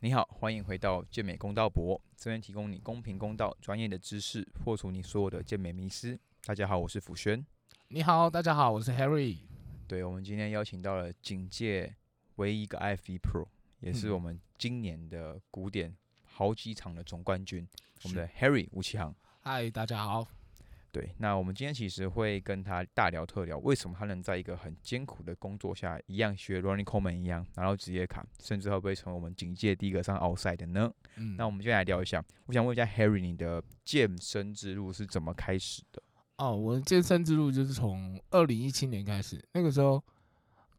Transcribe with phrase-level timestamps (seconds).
[0.00, 6.16] 你好，欢迎回到健美公道博，这边提供你公平公道、专业的知识，破除你所有的健美迷思。
[6.44, 7.44] 大家好，我是辅轩。
[7.88, 9.38] 你好，大家好，我是 Harry。
[9.88, 11.92] 对，我们今天邀请到了警界
[12.36, 13.48] 唯一一个 IFE Pro，
[13.80, 15.92] 也是嗯我们今年的古典
[16.22, 17.66] 好几场的总冠军，
[18.04, 19.12] 我们的 Harry 吴奇航。
[19.40, 20.37] 嗨，大家好。
[20.90, 30.90] 对，那我们今天其实会跟他大聊特聊，为什么他能在一个很艰苦的工作下，一样学 Ronnie Coleman 一样拿到职业卡，甚至会不会成为我们警界第一个上奥赛的呢？
[31.16, 36.02] 嗯，那我们就来聊一下，我想问一下 Harry，你的健身之路是怎么开始的？
[36.38, 40.02] 哦，我的健身之路就是从二零一七年开始，那个时候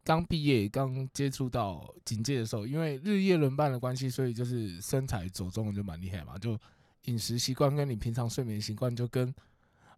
[0.02, 6.58] 刚毕业，刚接触到警戒的时候，因为日夜轮班的关系，所以就是身材走中的就蛮厉害嘛，就
[7.04, 9.32] 饮食习惯跟你平常睡眠习惯就跟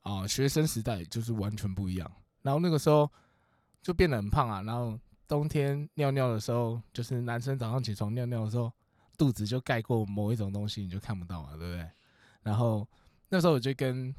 [0.02, 2.10] 啊、学生时代就是完全不一样。
[2.43, 3.10] 然后那个时候
[3.80, 8.73] 就变得很胖啊，然后冬天尿尿的时候，就是男生早上起床尿尿的时候，
[9.16, 11.90] 肚子就盖过某一种东西，你就看不到嘛，对不对？
[12.43, 12.87] 然后
[13.29, 14.15] 那时候我就跟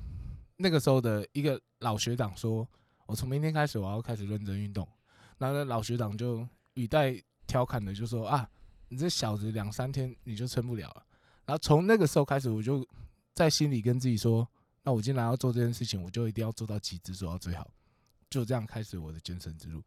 [0.56, 2.68] 那个时候的一个老学长说，
[3.06, 4.88] 我从明天开始我要开始认真运动。
[5.38, 8.50] 然后那老学长就语带调侃的就说啊，
[8.88, 11.04] 你这小子两三天你就撑不了了。
[11.46, 12.88] 然后从那个时候开始，我就
[13.34, 14.48] 在心里跟自己说，
[14.84, 17.70] 那我今天来要做这件事情，我就一定要做到极致，做到最好。
[18.30, 19.82] 就这样开始我的健身之路。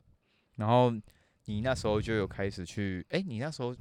[0.54, 0.90] 然后
[1.44, 3.76] 你那时候就有开始去，哎、你那时候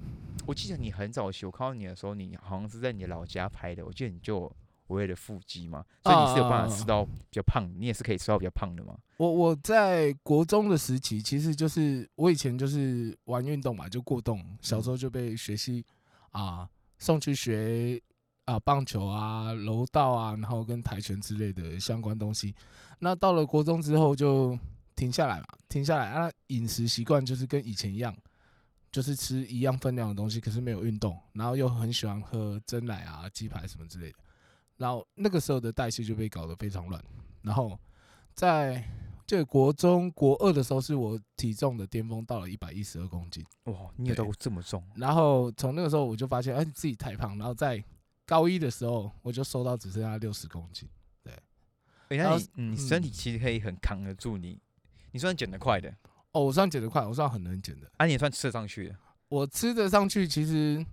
[0.45, 4.55] 我记得你很早期，我看到你的时候，你好像是在你的老家拍的，我记得你就有
[4.87, 8.97] 所谓的腹肌嘛，所以你是有办法吃到比较胖，你也是可以吃到比较胖的吗。
[9.17, 15.85] 我我在国中的时期，其实就是我以前就是玩运动嘛，就过动，小时候就被学习
[16.31, 18.01] 啊送去学
[18.45, 22.55] 啊棒球啊、柔道啊，然后跟跆拳之类的相关东西。
[22.99, 24.57] 那到了国中之后就
[24.95, 28.15] 停下来嘛，停下来啊，饮食习惯就是跟以前一样，
[28.91, 34.17] 就是吃一样分量的东西，可是没有运动，然后又很喜欢喝蒸奶啊、鸡排什么之类的，
[34.77, 37.03] 然后那个时候的代谢就被搞得非常乱，
[37.41, 37.77] 然后
[38.33, 38.83] 在
[39.27, 43.43] 这国中国二的时候，是我体重的巅峰，到了一百一十二公斤。
[43.63, 44.83] 哇，你有对到这么重？
[44.95, 47.35] 然后从那个时候我就发现，哎，自己太胖。
[47.37, 47.83] 然后在
[48.25, 50.87] 高一的时候，我就瘦到只剩下六十公斤。
[51.23, 54.59] 对、然后那你嗯，你身体其实可以很扛得住你，
[55.11, 55.95] 你算减得快的，
[56.31, 57.89] 哦，我算减得快，我算很能减的。
[57.97, 58.95] 啊，你也算吃得上去的。
[59.27, 60.85] 我吃得上去，其实，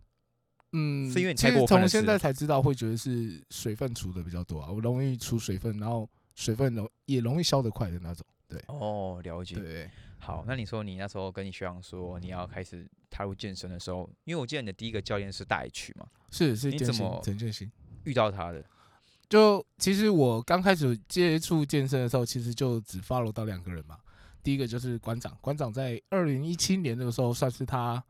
[0.73, 8.27] 嗯，是因为你其实从现在才知道，会觉得是水分除的比较多啊，我容易储水分，然后水分容也容易消得快的那种。
[8.49, 9.55] 对哦，了解。
[9.57, 17.71] 对，好，那你说你那时候跟你学长说你要开始踏入健身的时候，因为我记得你的第一个教练是大 H 嘛，是是健身你怎么陈建新。
[18.03, 18.65] 遇到他的，
[19.29, 23.97] 就其实我刚开始接触健身的时候，其实就只 follow 到两个人嘛。
[24.43, 28.03] 第一个就是馆长，馆长在二零一七年那个时候算是他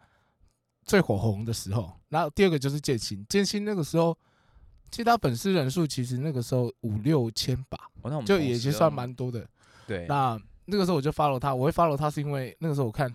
[0.87, 1.93] 最火红的时候。
[2.09, 4.16] 然后第二个就是建新，建新那个时候，
[4.91, 7.78] 其实他粉丝人数其实那个时候五六千吧，
[8.25, 9.47] 就也就算蛮多的。
[9.87, 10.06] 对。
[10.06, 13.15] 那那个时候我就 follow 他，我会 follow 他是因为那个时候我看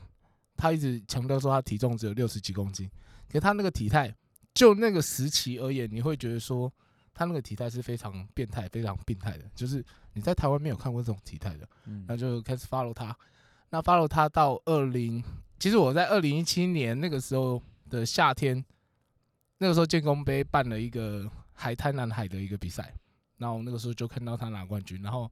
[0.55, 2.87] 他一直强调说他体重只有六十几公斤，
[3.27, 4.13] 可是他那个体态，
[4.57, 6.71] 就那个时期而言，你会觉得说
[7.13, 13.15] 他那个体态是非常变态、非常病态的，就是你在台湾没有看过这种体态的，嗯那就开始 follow 他。
[13.69, 15.23] 那 follow 他到二零，
[15.59, 18.65] 其实我在二零一七年那个时候的夏天，
[19.59, 22.91] 那个时候建功杯办了一个海滩南海的一个比赛，
[23.37, 25.31] 然后那个时候就看到他拿冠军，然后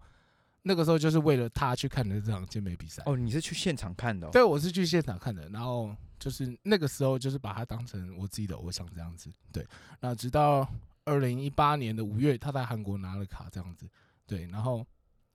[0.62, 3.02] 那个时候就是为了他去看的这场健美比赛。
[3.08, 4.30] 哦，你是去现场看的、哦？
[4.32, 9.32] 对，我是去现场看的，然后就是那个时候就是把他当成我自己的偶像这样子。
[9.52, 9.66] 对，
[10.00, 10.68] 那直到
[11.06, 13.90] 二零一八年的五月，他在韩国拿了卡这样子。
[14.26, 14.86] 对，然后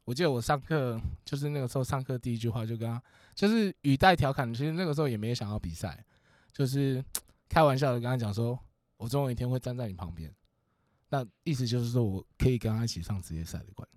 [0.05, 3.03] 我记得我上课就是那个时候上课第一句话就跟他
[3.35, 6.05] 就是语带调侃，其实那个时候也没有想要比赛，
[6.53, 7.05] 就是
[7.49, 8.59] 开玩笑的跟他讲说，
[8.97, 10.33] 我总有一天会站在你旁边。
[11.09, 13.89] 那意思就是说我可以跟他一起上职业赛的冠。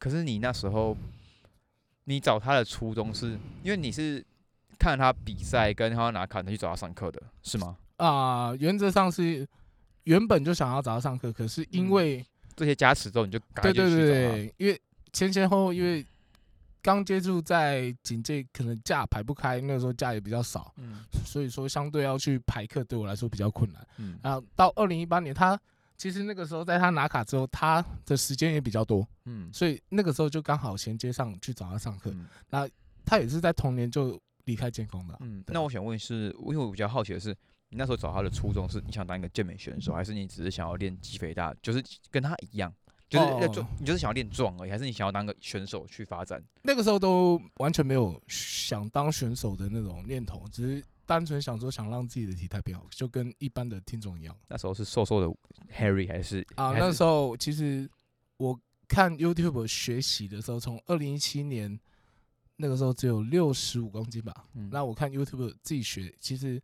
[0.00, 0.96] 可是你那时候，
[2.04, 3.32] 你找他的初衷是
[3.64, 4.24] 因为你是
[4.78, 7.76] 看他比赛跟他拿卡才去找他上课的，是吗？
[7.96, 9.46] 啊、原则上是
[10.04, 13.90] 原本就想要找他上课，可是因嗯为、这些加持之后，你就对对。
[13.90, 14.80] 对对，因为
[15.12, 16.06] 前前后后因为
[16.80, 23.86] 刚接触在警戒，可能假排不开，那个时候假也比较少，嗯所以说相对要去排课对我来说比较困难。
[23.98, 25.58] 嗯然后到二零一八年，他
[25.96, 32.12] 其实那个时候在他拿卡之后，他的时间也比较多，嗯所以那个时候就刚好衔接上去找他上课。
[32.12, 32.70] 嗯
[33.04, 35.18] 他也是在同年就离开建工的啊。
[35.20, 35.44] 嗯。
[35.46, 37.30] 那我想问是，因为我比较好奇的是，
[37.68, 42.74] 你那时候找他的初衷是你想当一个健美选手，还是你只是想要练肌肥大，就是跟他一样，
[43.08, 46.42] 就是哦要做，你就是想要练壮而已，还是你想要当个选手去发展？
[46.62, 55.26] 那个时候都完全没有想当选手的那种念头，只是单纯想说想让自己的体态变好，就跟一般的听众一样那时候是瘦瘦的
[55.74, 56.72] Harry 还是啊。
[56.72, 57.88] 那时候其实
[58.38, 61.78] 我看 YouTube 学习的时候，从二零一七年
[62.60, 66.60] 那个时候只有六十五公斤吧，嗯那我看 YouTube 自己学，其实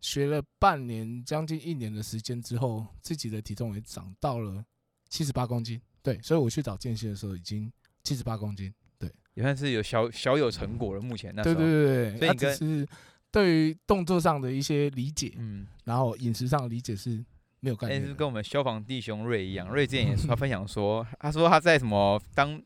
[0.00, 4.64] 学了半年，将近一年的时间之后，自己的体重也长到了
[5.08, 5.80] 七十八公斤。
[6.02, 7.72] 对，所以我去找间歇的时候已经
[8.02, 8.74] 七十八公斤。
[8.98, 11.00] 对也算是有小小有成果了。
[11.00, 12.88] 目前那时候，对对对对，那所以你跟只是
[13.30, 17.24] 对于动作上的一些理解，嗯，然后饮食上的理解是
[17.60, 18.08] 没有概但念的。
[18.08, 22.60] 是跟我们消防弟兄瑞一样，瑞之前也是他分享说， 他说他在什么当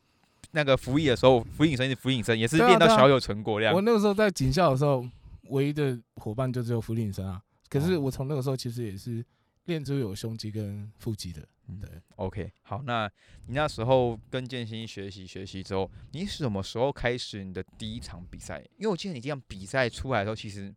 [0.57, 3.75] 那个服役的时候，服影生服影生也是练到小有成果这样。
[3.75, 5.07] 我那个时候在警校的时候，
[5.51, 7.43] 唯一的伙伴就只有服影生啊。
[7.69, 9.23] 可是哦我从那个时候其实也是
[9.67, 11.47] 练出有胸肌跟腹肌的。
[11.69, 13.11] 嗯对，OK，好，那
[13.47, 18.61] 你那时候跟建新学习学习之后，你什么时候开始你的第一场比赛？
[18.79, 20.73] 因为我记得你这样比赛出来的时候，其实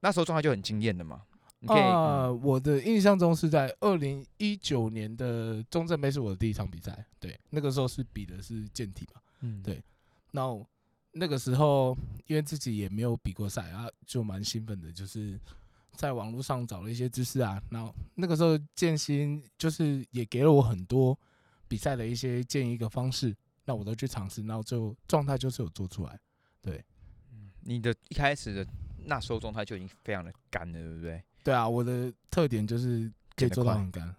[0.00, 1.22] 那时候状态就很惊艳的嘛。
[1.66, 7.04] 啊、嗯我的印象中是在二零一九年的中正杯是我的第一场比赛。
[7.20, 9.20] 对，那个时候是比的是健体嘛。
[9.40, 9.82] 嗯对
[10.30, 10.66] 那我
[11.12, 15.38] 那个时候因为自己也没有比过赛啊，就蛮兴奋的，就是
[15.94, 17.62] 在网络上找了一些知识啊。
[17.70, 21.16] 然后那个时候建新就是也给了我很多
[21.68, 26.18] 比赛的一些建议跟方式，那我都去尝试，然后就状态就是有做出来。
[26.60, 26.82] 对
[27.60, 28.66] 你的一开始的
[29.04, 31.22] 那时候状态就已经非常的干了，对不对？
[31.44, 34.14] 对啊，我的特点就是可以做到很干。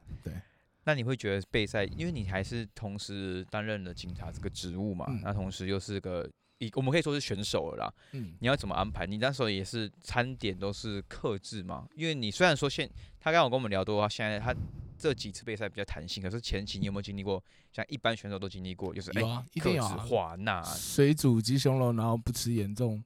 [0.85, 7.93] 那你会觉得备赛，因为你还是同时担任了警察这个职务嘛，嗯那同时又是个一，我们可以说是选手了啦。
[8.11, 9.07] 嗯，你要怎么安排？
[9.07, 11.87] 你那时候也是餐点都是克制嘛？
[11.95, 12.85] 因为你虽然说现
[13.17, 14.53] 他刚刚有跟我们聊多，现在他
[14.97, 17.41] 这几次备赛比较弹性，可是前期你有没有经历过
[17.71, 19.79] 像一般选手都经历过，就是哎啊，一克制。
[19.79, 23.01] 化钠，水煮鸡胸肉，然后不吃严重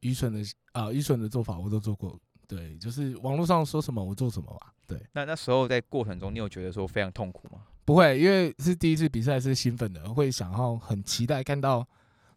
[0.00, 0.42] 愚蠢的
[0.72, 2.20] 啊愚蠢的做法我都做过。
[2.46, 4.72] 对，就是网络上说什么我做什么吧。
[4.86, 7.62] 对，那那时候在过程中，你有觉得说非常痛苦吗？
[7.84, 11.86] 不会，因为是第一次比赛，是兴奋的，会想要很期待看到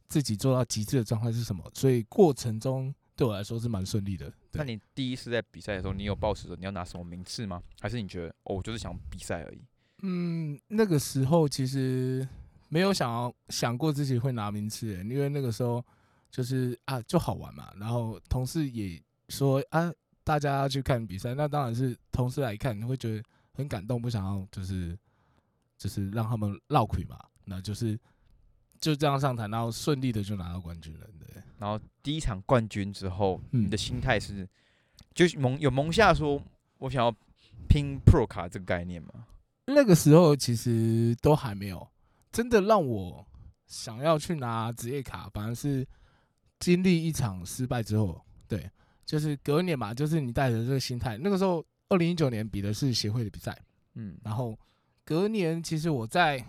[0.08, 4.32] 自己做到极致的状态是什么，所以过程中对我来说是蛮顺利的。
[4.54, 7.62] 那你第一次在比赛的时候，你有抱持着你要拿什么名次吗？
[7.80, 9.62] 还是你觉得哦，我就是想比赛而已？
[10.04, 12.28] 嗯，那个时候其实
[12.70, 15.84] 没有想要想过自己会拿名次，因为那个时候
[16.30, 19.92] 就是啊就好玩嘛，然后同事也说啊
[20.24, 24.98] 大家要去看比赛，那当然是同事来看你会觉得很感动，不想要就是
[25.78, 27.98] 就是让他们落亏嘛，那就是
[28.80, 31.42] 就这样上台，然后顺利的就拿到冠军了，对。
[31.58, 34.48] 然后第一场冠军之后，嗯你的心态是
[35.16, 36.42] 就是蒙有蒙下说
[36.78, 37.12] 我想要
[37.68, 39.26] 拼 Pro 卡这个概念吗？
[39.66, 41.88] 那个时候其实都还没有
[42.32, 43.26] 真的让我
[43.66, 45.86] 想要去拿职业卡，反而是
[46.60, 48.70] 经历一场失败之后，对，
[49.08, 51.18] 就是隔年嘛，就是你带着这个心态。
[51.18, 53.58] 那个时候，二零一九年比的是协会的比赛，
[53.96, 54.56] 嗯，然后
[55.04, 56.46] 隔年其实我在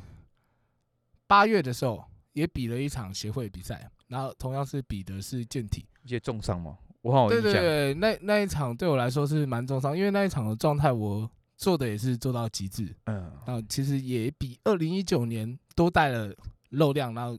[1.27, 5.87] 八月的时候也比了一场协会比赛，然后同样是比的是健体。
[6.03, 6.79] 一些重伤嘛？
[7.03, 7.53] 我好有对。
[7.53, 12.95] 对对，那那一场对我来说是蛮重伤，因为那一场的状态我做的也是做到极致。
[13.05, 16.35] 嗯，然后其实也比二零一九年多带了
[16.71, 17.39] 肉量，然后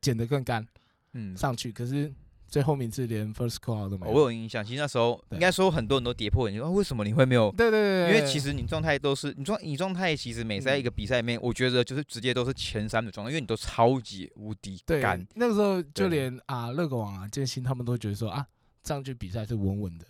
[0.00, 0.66] 减得更干
[1.12, 1.70] 嗯，上去。
[1.70, 2.12] 可是
[2.48, 4.32] 最后名次连 first call 都没有我有。
[4.32, 4.64] 印象。
[4.64, 7.50] 其实那时候应该说很多人都跌破眼镜，啊为什么你会没有？
[7.52, 15.24] 对对对对，因为其实你状态都是你状你状态，其实每在嗯一个比赛里面，我觉得就是直接都是前三的状态，因为你都超级无敌对干。
[15.34, 18.46] 那个时候就连啊乐狗网啊建新他们都觉得说啊
[18.82, 20.06] 上去比赛是稳稳的。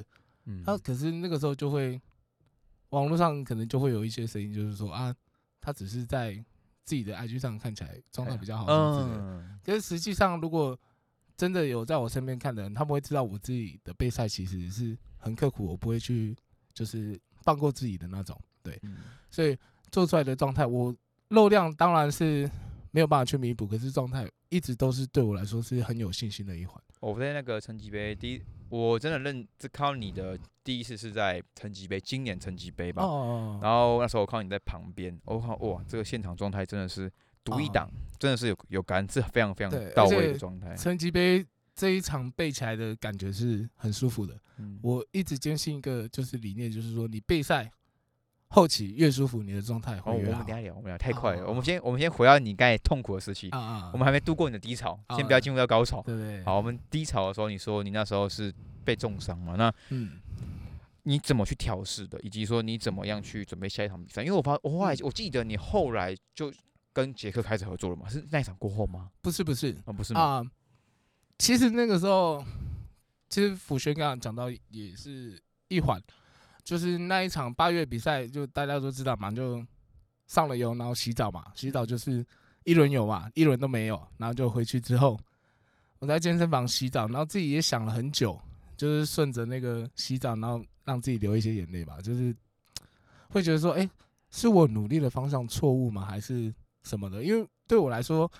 [0.47, 2.01] 嗯，他可是那个时候就会
[2.91, 5.15] 网络上可能就会有一些声音，就是说啊
[5.61, 6.35] 他只是在
[6.85, 9.23] 自己的 IG 上看起来状态比较好什么之类的。
[9.23, 10.79] 嗯，可是实际上，如果
[11.39, 16.37] 真的有在我身边看的人，他们会知道我自己的备赛其实是很刻苦，我不会去
[16.75, 18.37] 就是放过自己的那种。
[18.61, 18.97] 对，嗯
[19.31, 19.57] 所以
[19.93, 20.93] 做出来的状态，我
[21.29, 22.51] 肉量当然是
[22.91, 26.83] 没有办法去弥补，可是状态一直都是对我来说是很有信心的一环。
[26.99, 33.05] 我在那个成绩杯第一，我真的认只看到你的第一次是在成绩杯，今年成绩杯吧。
[33.05, 37.09] 哦，然后那时候我看到你在旁边，我靠哇，这个现场状态真的是
[37.49, 40.75] 独一档，真的是有有感，是非常非常到位的状态。
[40.77, 44.35] 成绩杯这一场背起来的感觉是很舒服的。
[44.59, 47.71] 嗯我一直坚信一个就是理念，就是说你备赛
[48.49, 51.43] 后期越舒服，你的状态越好们等一下聊，我们聊太快了。
[51.43, 53.91] 哦我们先我们先回到你刚才痛苦的时期，啊啊！
[53.93, 56.03] 我们还没度过你的低潮，啊先不要进入到高潮。
[56.03, 56.43] 对不对？
[56.45, 58.53] 好，我们低潮的时候，你说你那时候是
[58.85, 59.55] 被重伤嘛？
[59.57, 60.19] 那嗯，
[61.05, 64.23] 你怎么去调试的，以及说你怎么样去准备下一场比赛？
[64.23, 66.53] 因为我发我后来我记得你后来就
[66.99, 69.09] 跟杰克开始合作了嘛，是那一场过后吗？
[69.23, 70.21] 不是不是啊，不是吗？
[70.21, 70.43] 啊，
[71.39, 72.45] 其实那个时候，
[73.29, 76.03] 其实辅轩刚刚讲到也是一环，
[76.65, 79.65] 就是那一场八月比赛，就大家都知道嘛，就
[80.27, 82.27] 上了油，然后洗澡嘛，洗澡就是
[82.65, 85.17] 一轮游嘛，一轮都没有，然后就回去之后，
[86.01, 88.37] 我在健身房洗澡，然后自己也想了很久，
[88.77, 92.35] 就是顺着那个洗澡，然后让自己流一些眼泪吧，就是
[93.29, 93.89] 会觉得说，哎、
[94.31, 96.05] 是我努力的方向错误吗？
[96.05, 97.23] 还是什么的？
[97.23, 98.31] 因为对我来说，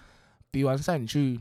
[0.51, 1.39] 比完赛你去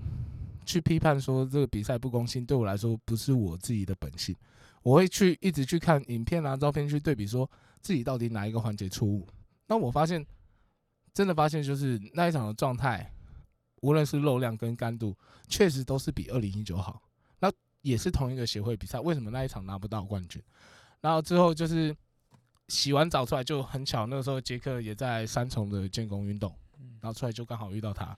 [0.66, 4.36] 去批判说这个比赛不公平，对我来说不是我自己的本性。
[4.84, 7.50] 我会去一直去看影片啊、照片去对比，说
[7.82, 9.27] 自己到底哪一个环节错误。
[9.68, 10.25] 那我发现，
[11.13, 13.12] 真的发现就是那一场的状态，
[13.82, 15.13] 无论是肉量跟干度，
[15.50, 17.01] 确实都是比二零一九好。
[17.39, 17.51] 那
[17.82, 20.42] 也是同一个协会比赛，为什么那一场拿不到冠军？
[21.01, 21.94] 然后之后就是
[22.70, 26.56] 洗完澡出来就很巧，那个时候杰克也在三重的建功运动，
[27.08, 28.14] 然后出来就刚好遇到他，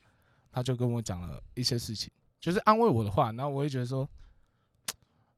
[0.51, 4.09] 他就跟我讲了一些事情，就是安慰我的话，然后我会觉得说，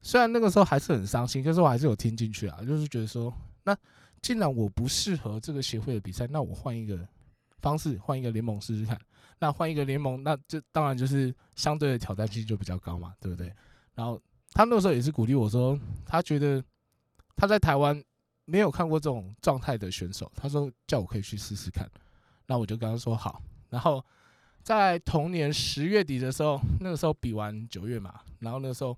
[0.01, 3.75] 虽然那个时候还是很伤心，可是我还是有听进去啊，就是觉得说，那
[4.22, 7.05] 既然我不适合这个协会的比赛，那我换一个
[7.60, 8.98] 方式，换一个联盟试试看。
[9.39, 13.53] 那换一个联盟，那这当然就是相对的挑战性就比较高嘛，对不对？
[13.96, 14.17] 然后
[14.53, 16.63] 他那个时候也是鼓励我说，他觉得
[17.36, 18.01] 他在台湾
[18.46, 21.86] 没有看过这种状态的选手，他说叫我可以去试试看。
[22.51, 23.41] 那我就跟他说好。
[23.70, 24.05] 然后
[24.62, 28.98] 在同年十月底的时候，那个时候比完九月嘛，然后那个时候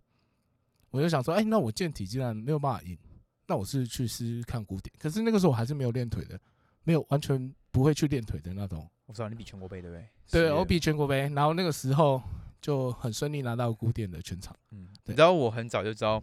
[0.89, 2.97] 我就想说，哎、那我健体竟然没有办法赢，
[3.45, 4.91] 那我是去试试看古典。
[4.97, 6.39] 可是那个时候我还是没有练腿的，
[6.83, 8.89] 没有完全不会去练腿的那种。
[9.05, 10.09] 我知道你比全国杯对不对？
[10.31, 12.19] 对，我比全国杯，然后那个时候
[12.59, 14.55] 就很顺利拿到古典的全场。
[14.71, 16.19] 嗯，对你知道我很早就知道，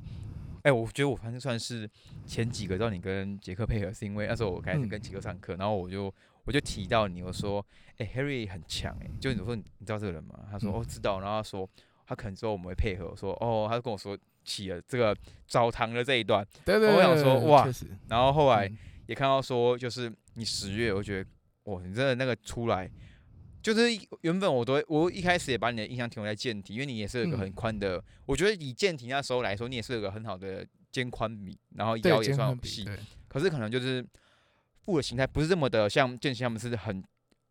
[0.62, 1.88] 哎、我觉得我反正算是
[2.26, 6.12] 前几个知道你跟杰克配合，是因为那时候我开始嗯跟杰克上课，然后我就
[6.44, 7.64] 我就提到你，我说，
[7.98, 10.38] 哎、h a r r y 很强，哎，就你说你知道这个人吗？
[10.50, 10.74] 他说、嗯。
[10.74, 11.68] 哦知道，然后他说
[12.06, 15.16] 他可能之后我们会配合，我说哦，他就跟我说起了这个
[15.46, 16.94] 澡堂的这一段，对对。
[16.94, 17.68] 我想说哇，
[18.08, 18.78] 然后后来嗯。
[19.06, 21.30] 也看到说，就是你十月，我觉得
[21.64, 22.90] 哇，你真的那个出来，
[23.62, 23.82] 就是
[24.22, 27.40] 原本我都我一开始也把你的印象停留在健体，因为你也是有一个嗯。
[27.40, 32.96] 很宽的，我觉得以健体那时候来说，你也是有个很好的肩宽比，然后腰也算细，对。
[33.28, 34.04] 可是可能就是
[34.90, 37.02] 腹的形态不是这么的像健体他们是很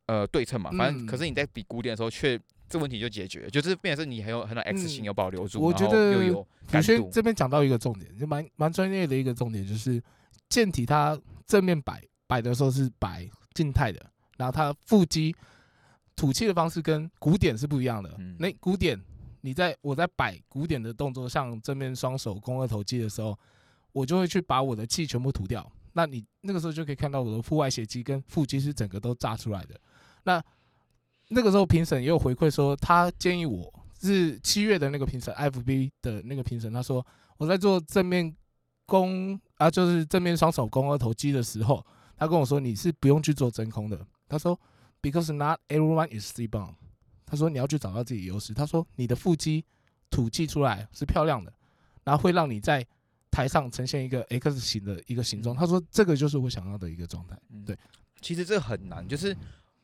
[0.08, 2.39] 呃对称嘛，反正、嗯可是你在比古典的时候却。
[2.72, 10.00] 这问题就解决了，就是变成是你很有很有 X 型嗯有保留住，我觉得又有宇轩干度，这边讲到一个重点，就蛮蛮专业的一个重点，就是
[10.50, 14.00] 健体它正面摆摆的时候是摆静态的，
[14.38, 15.36] 然后它腹肌
[16.15, 18.13] 吐气的方式跟古典是不一样的。
[18.19, 19.01] 嗯那古典
[19.41, 23.36] 你在我在摆古典的动作，像正面双手肱二头肌的时候，
[23.93, 25.67] 我就会去把我的气全部吐掉。
[25.93, 29.79] 那你那个时候就可以看到我的腹外斜肌跟腹肌是整个都炸出来的。
[30.24, 30.43] 那
[31.29, 37.05] 那个时候评审也有回馈说，他建议我是七月的那个评审，FB 的那个评审，他说
[37.38, 38.36] 我在做正面
[38.86, 41.86] 弓啊，就是正面双手肱二头肌的时候，
[42.17, 44.05] 他跟我说你是不用去做真空的。
[44.27, 44.60] 他说
[45.01, 46.75] because not everyone is C bound。
[47.25, 48.53] 他说你要去找到自己优势。
[48.53, 49.63] 他说你的腹肌
[50.10, 51.53] 吐气出来是漂亮的，
[52.03, 52.86] 然后会让你在
[53.31, 55.55] 台上呈现一个 X 型的一个形状。
[55.55, 57.38] 他说这个就是我想要的一个状态。
[57.51, 57.63] 嗯。
[57.65, 57.77] 对，
[58.21, 59.33] 其实这个很难，就是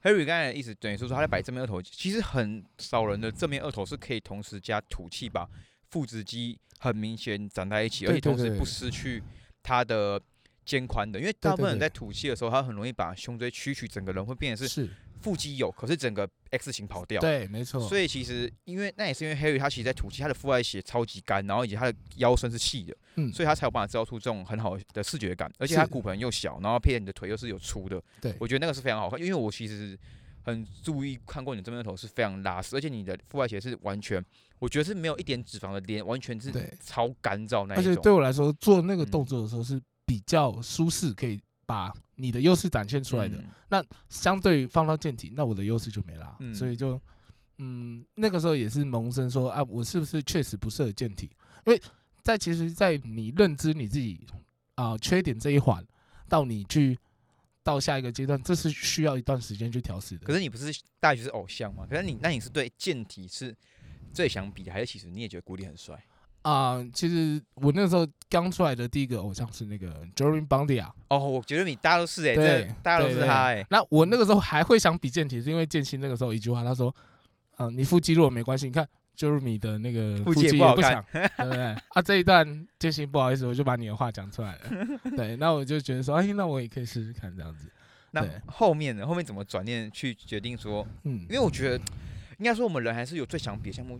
[0.03, 5.47] Harry 刚才的意思等于说说他在摆正面二头，其实很少人的正面二头是可以同时加吐气，把
[5.89, 9.23] 腹直肌很明显长在一起，而且同时不失去
[9.63, 10.21] 他的
[10.65, 14.89] 肩宽的，因为大部分人在吐气的时候，他很容易把胸椎屈曲，整个人会变成是是，
[15.25, 17.19] 腹肌有，可是整个 X 型跑掉。
[17.19, 17.81] 对，没错。
[17.89, 29.19] 所以其实，因为那也是因为 Harry 他其实在吐气，他的腹外斜超级干，然后以及他的腰身是细的，嗯所以他才有办法制造出这种很好的视觉感，而且他骨盆又小，然后配合你的腿又是有粗的，对我觉得那个是非常好看。
[29.19, 29.97] 因为我其实
[30.43, 34.23] 很注意看过你这边的头是非常拉丝，而且你的腹外斜是完全，
[34.59, 36.51] 我觉得是没有一点脂肪的脸，完全是
[36.83, 37.99] 超干燥那种而且。
[38.01, 43.37] 对我来说，做那个嗯动作的时候是比较舒适，可以把你的优势展现出来的。
[43.37, 46.37] 嗯相对于放到健体，那我的优势就没啦。
[46.39, 47.01] 嗯所以就，
[47.57, 51.29] 嗯，那个时候也是萌生说啊，我是不是确实不适合健体？
[51.65, 51.81] 因为
[52.21, 54.25] 在其实，在你认知你自己
[54.75, 55.85] 啊、缺点这一环，
[56.29, 56.97] 到你去
[57.63, 60.25] 到下一个阶段，这是需要一段时间去调试的。
[60.25, 61.85] 可是你不是大学是偶像吗？
[61.89, 63.53] 可是你那你是对健体是
[64.13, 66.01] 最想比，还是其实你也觉得古力很帅？
[66.51, 76.95] 啊、其实我那时候刚出来的第一个偶像是那个 Jeremy Bondia，哦，我觉得你大家都是哎、欸，对大家都是他哎、那我那个时候还会想比健体，是因为健心那个时候一句话，他说
[77.57, 78.87] ：“嗯、你腹肌弱没关系，你看
[79.17, 81.63] Jeremy 的那个腹肌也不强，对不对？
[81.63, 84.61] 啊，这一段建行不好意思，我就把你的话讲出来了。
[85.17, 87.71] 对，那我就觉得说，哎，那我也可以试试看这样子。
[88.11, 89.07] 那后面呢？
[89.07, 90.85] 后面怎么转念去决定说？
[91.03, 91.83] 嗯因，为我觉得，
[92.37, 93.99] 应该说我们人还是有最想比的项目，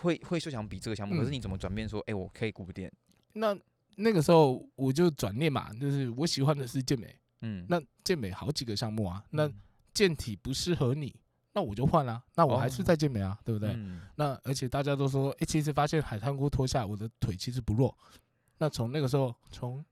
[0.00, 1.16] 会会就想比这个项目。
[1.16, 2.92] 可是嗯你怎么转变说，哎、我可以古典？
[3.34, 3.56] 那
[3.96, 9.54] 那个时候我就转念嘛，就是我喜欢的是健美，嗯，那健美好几个项目啊，那嗯
[9.94, 11.14] 健体不适合你，
[11.52, 13.70] 那我就换啊，那我还是哦在健美啊，对不对？
[13.70, 17.96] 嗯那而且大家都说，哎、其实发现海滩裤脱下来，我的腿其实不弱。
[18.58, 19.84] 那从那个时候，从诶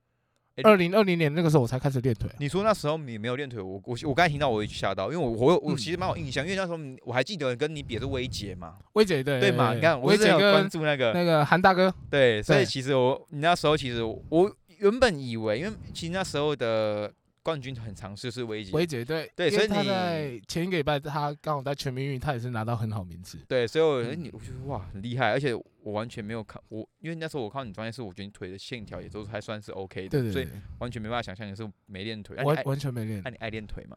[0.62, 2.28] 二零二零年那个时候我才开始练腿。
[2.30, 9.74] 啊、你说那时候你没有练腿，我我我刚才听到我也吓到，因为我我我嗯其实蛮有印象，因为那时候我还记得跟你比的是威杰嘛，威姐对对嘛？
[9.74, 17.12] 你看我是有关注那个，那个韩大哥，对，所以其实我你那时候其实我我原本以为，因为其实那时候的
[17.44, 23.36] 冠军很常试是威杰，威姐对对所以他在前一个礼拜他刚好在全民运，他也是拿到很好名次。
[23.46, 32.34] 对，所以我觉得你我觉得哇很厉害，而且我完全没有看我，因为那时候我看到你专业是，我觉得你腿的线条也都还算是 OK 的，所以对对对，完全没办法想象你是没练腿。
[32.42, 33.30] 完爱完全没练那。
[33.30, 33.96] 你爱练腿吗？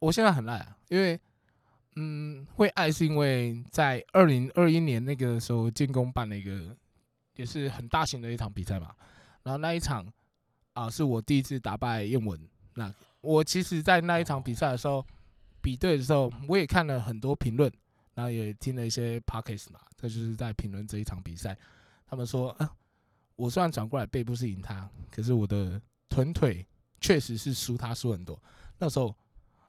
[0.00, 1.18] 我现在很爱啊，因为
[1.94, 6.76] 嗯，会爱是因为在二零二一年那个时候，建工办了一个
[7.36, 8.90] 也是很大型的一场比赛嘛。
[9.44, 10.04] 然后那一场
[10.72, 12.36] 啊，是我第一次打败燕文。
[12.74, 15.04] 那我其实，在那一场比赛的时候，
[15.60, 17.72] 比对的时候，我也看了很多评论，
[18.14, 21.56] 然后也听了一些 podcast 嘛，这就是在评论这一场比赛。
[22.06, 22.70] 他们说，啊，
[23.36, 26.66] 我虽然转过来背部是赢他，可是我的臀腿
[27.00, 28.40] 确实是输他输很多。
[28.78, 29.14] 那时候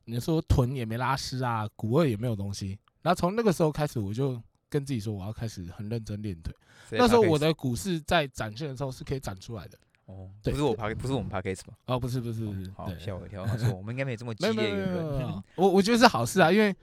[0.04, 2.78] 你说臀也没拉丝啊，骨二也没有东西。
[3.02, 6.54] 然后从那个时候开始，我就跟自己说，我要开始很认真练腿。
[6.92, 9.80] 那时候我的股市在展现的时候是可以展出来的。
[10.06, 11.78] 哦，对不是我爬不是我们 p a c k a g e 吗？
[11.88, 16.76] 哦，不是不是不是，吓我一跳，他说我们应该没这么激烈有没有没有没原本有，我我觉得是好事啊，因为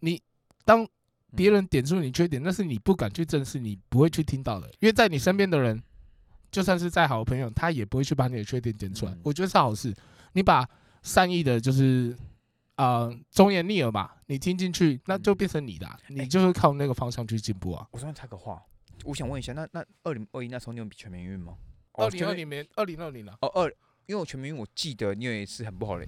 [0.00, 0.20] 你
[0.64, 0.86] 当
[1.34, 5.82] 别人点出你缺点，那是你不敢去正视，你不会去听到的，因为在你身边的人，
[6.52, 9.20] 就算是再好的朋友，他也不会去把你的缺点点出来嗯。
[9.24, 9.92] 我觉得是好事，
[10.34, 10.68] 你把
[11.02, 12.16] 善意的，就是
[12.76, 15.36] 啊忠言逆耳嘛，你听进去，那就嗯。
[15.36, 17.88] 变成你的你就是靠那个方向去进步啊。
[17.90, 18.62] 我突然插个话，
[19.04, 21.54] 我想问一下，那那二零二一那时候你有比全民运吗？
[21.94, 23.68] 二零二零年，二零二零啊，哦二，
[24.06, 26.06] 因为我全民运我记得你有一次很不好的，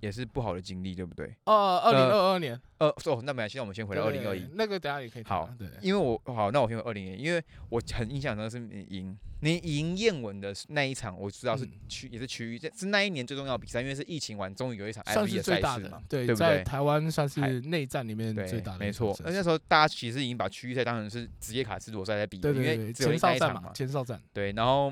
[0.00, 1.34] 也是不好的经历，对不对？
[1.44, 4.48] 哦，二零二二年，呃，哦，那没关系，那我们先回到二零二一。
[4.54, 16.48] 那个等下也可以好啊，对，因为我好，那我先回二零年，因为我很印象中是你赢，你赢燕文的那一场，我知道是嗯区、也是区域，这是那一年最重要的比赛，因为是疫情完，终于有一场算 IFBB 是的最大的赛事嘛，，对，对不对？
[16.48, 19.14] 在台湾算是内战里面对最大的，没错。
[19.24, 24.52] 那那时候大家其实已经把区域赛当成是职业卡斯罗赛在比了，对对对，因为只有前哨战一场嘛，前哨战，对。
[24.52, 24.90] 然后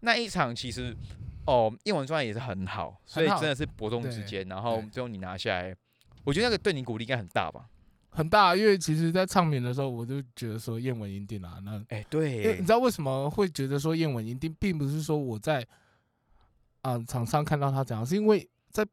[0.00, 0.96] 那一场其实
[1.46, 4.46] 哦，燕文状态也是很好，所以真的是伯仲之间。
[4.48, 5.74] 然后最后你拿下来，
[6.24, 7.68] 我觉得那个对你鼓励应该很大吧？
[8.10, 8.56] 很大。
[8.56, 11.60] 因为其实，在唱名的时候，我就觉得说燕文赢定了。
[11.64, 15.66] 那哎，因为你知，道为什么会觉得说燕文赢定，并不是说我在
[16.82, 18.86] 啊、场上看到他怎样，是因为在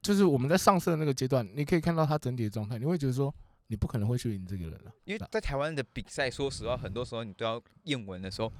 [0.00, 3.32] 就是我们在上色的那个阶段，你可以看到他整体的状态，你会觉得说
[3.66, 4.92] 你不可能会去赢这个人了。
[5.04, 8.52] 因为在台湾的比赛，说实话，很多时候你都要燕文的时候，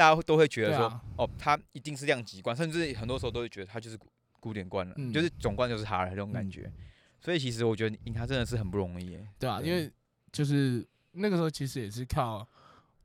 [0.00, 4.06] 大家都会觉得说，啊，哦，他一定是量级冠，甚至很多时候都会觉得他就是古
[4.40, 6.72] 古典冠了，嗯就是总冠就是他了这种感嗯觉。
[7.20, 9.28] 所以其实我觉得赢他真的是很不容易耶。
[9.38, 9.92] 对啊，对因为
[10.32, 10.82] 就是
[11.12, 12.48] 那个时候其实也是靠，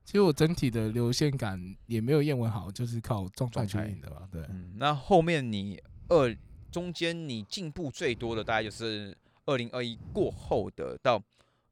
[0.06, 4.26] 其实我整体的流线感也没有燕文好，就是靠状态去状态赢的嘛。
[4.32, 5.78] 对，嗯，那后面你
[6.08, 6.34] 二
[6.72, 11.22] 中间你进步最多的大概就是二零二一过后的到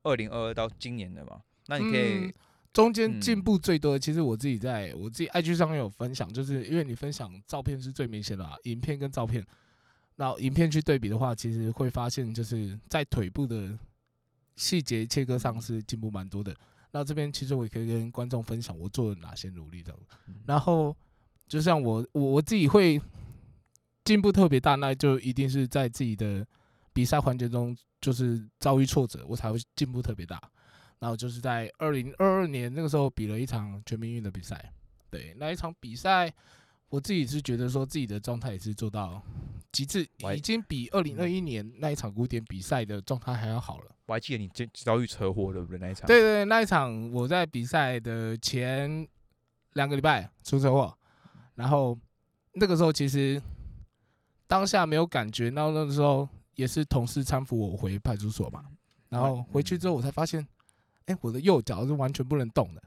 [0.02, 1.40] 二零二二到今年的嘛。
[1.68, 2.34] 那你可以嗯
[2.74, 9.46] 中间进嗯步最多的，其实我自己在我自己 IG 上面有分享，就是因为你分享照片是最明显的、啊，影片跟照片，
[10.16, 13.78] 那影片去对比的话，其实会发现就是在腿部的
[14.56, 16.54] 细节切割上是进步蛮多的。
[16.90, 20.00] 那这边其实我也可以跟观众分享我做了哪些努力这样。
[20.26, 20.96] 嗯然后
[21.46, 23.00] 就像我我我自己会
[24.04, 26.44] 进步特别大，那就一定是在自己的
[26.92, 30.40] 比赛环节中就是遭遇挫折，我才会进步特别大。
[30.98, 34.72] 然后就是在二零二二年那个时候比了一场全民运的比赛，
[35.11, 36.33] 对那一场比赛，
[36.88, 39.22] 我自己是觉得说自己的状态也是做到
[39.72, 43.87] 极致，已经比二零二一年那一场古典比赛的状态还要好了。
[44.07, 45.78] 我还记得你遭遭遇车祸对不对？
[45.78, 49.09] 那一场，对对对，那一场我在比赛的前
[49.72, 50.96] 两个礼拜出车祸，
[51.54, 51.98] 然后
[52.52, 53.40] 那个时候其实
[54.46, 58.64] 当下没有感觉，然后那个时候也是同事搀扶我回派出所嘛，
[59.09, 60.46] 然后回去之后我才发现，
[61.06, 62.82] 哎、我的右脚是完全不能动的，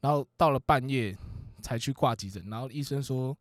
[0.00, 1.16] 然后到了半夜
[1.62, 3.36] 才去挂急诊，然后医生说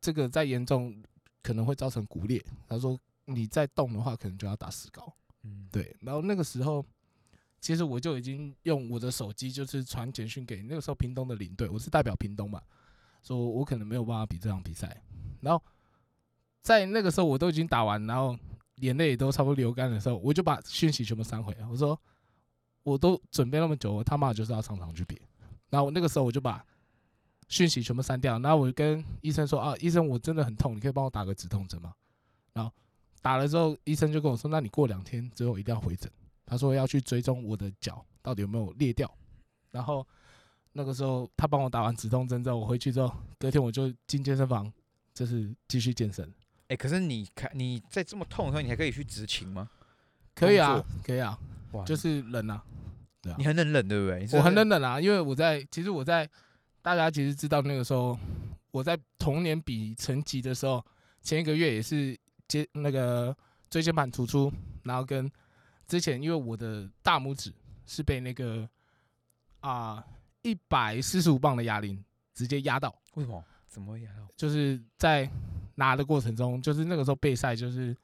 [0.00, 1.02] 这个再严重
[1.42, 5.14] 可能会造成骨裂，他说你再动的话可能就要打石膏。
[5.44, 6.84] 嗯，对，然后那个时候
[7.60, 12.60] 其实我就已经用我的手机就是传简讯给那个时候屏东的领队，我是代表屏东嘛，
[13.22, 15.02] 说我可能没有办法比这场比赛。
[15.40, 15.64] 然后
[16.62, 18.38] 在那个时候我都已经打完，然后
[18.76, 21.66] 眼泪也都差不多流干的时候，我就把讯息全部删回来。
[21.66, 21.98] 我说
[22.84, 25.20] 我都准备那么久，我他妈就是要常常去比。
[25.70, 26.64] 然后那个时候我就把
[27.48, 28.38] 讯息全部删掉。
[28.38, 31.92] 然后我就跟医生说啊，医生我真的很痛，你可以帮我打个止痛针吗？
[32.52, 32.70] 然后
[33.20, 36.08] 打了之后，医生就跟我说，那你过两天之后一定要回诊。
[36.46, 39.10] 他说要去追踪我的脚到底有没有裂掉，
[39.70, 40.06] 然后
[40.72, 44.70] 那个时候他帮我打完止痛针之后，我回去之后隔天我就进健身房，
[45.14, 46.30] 就是继续健身。
[46.68, 49.70] 哎，可是你看你在这么痛的时候，你还可以去执勤吗？
[50.34, 51.38] 可以啊，可以啊，
[51.74, 52.64] 哇，就是冷啊，
[53.20, 54.38] 对啊，你很冷冷对不对？
[54.38, 56.28] 我很冷冷啊，因为我在其实我在
[56.82, 58.18] 大家其实知道那个时候
[58.70, 60.84] 我在同年比成绩的时候，
[61.22, 63.36] 前一个月也是接那个
[63.70, 65.30] 椎间盘突出，然后跟。
[65.86, 67.52] 之前因为我的大拇指
[67.84, 68.66] 是被那个
[69.60, 70.02] 啊
[70.40, 73.44] 一百四十五磅的哑铃直接压到，为什么？
[73.68, 74.26] 怎么会压到？
[74.34, 75.30] 就是在
[75.74, 77.94] 拿的过程中，就是那个时候备赛就是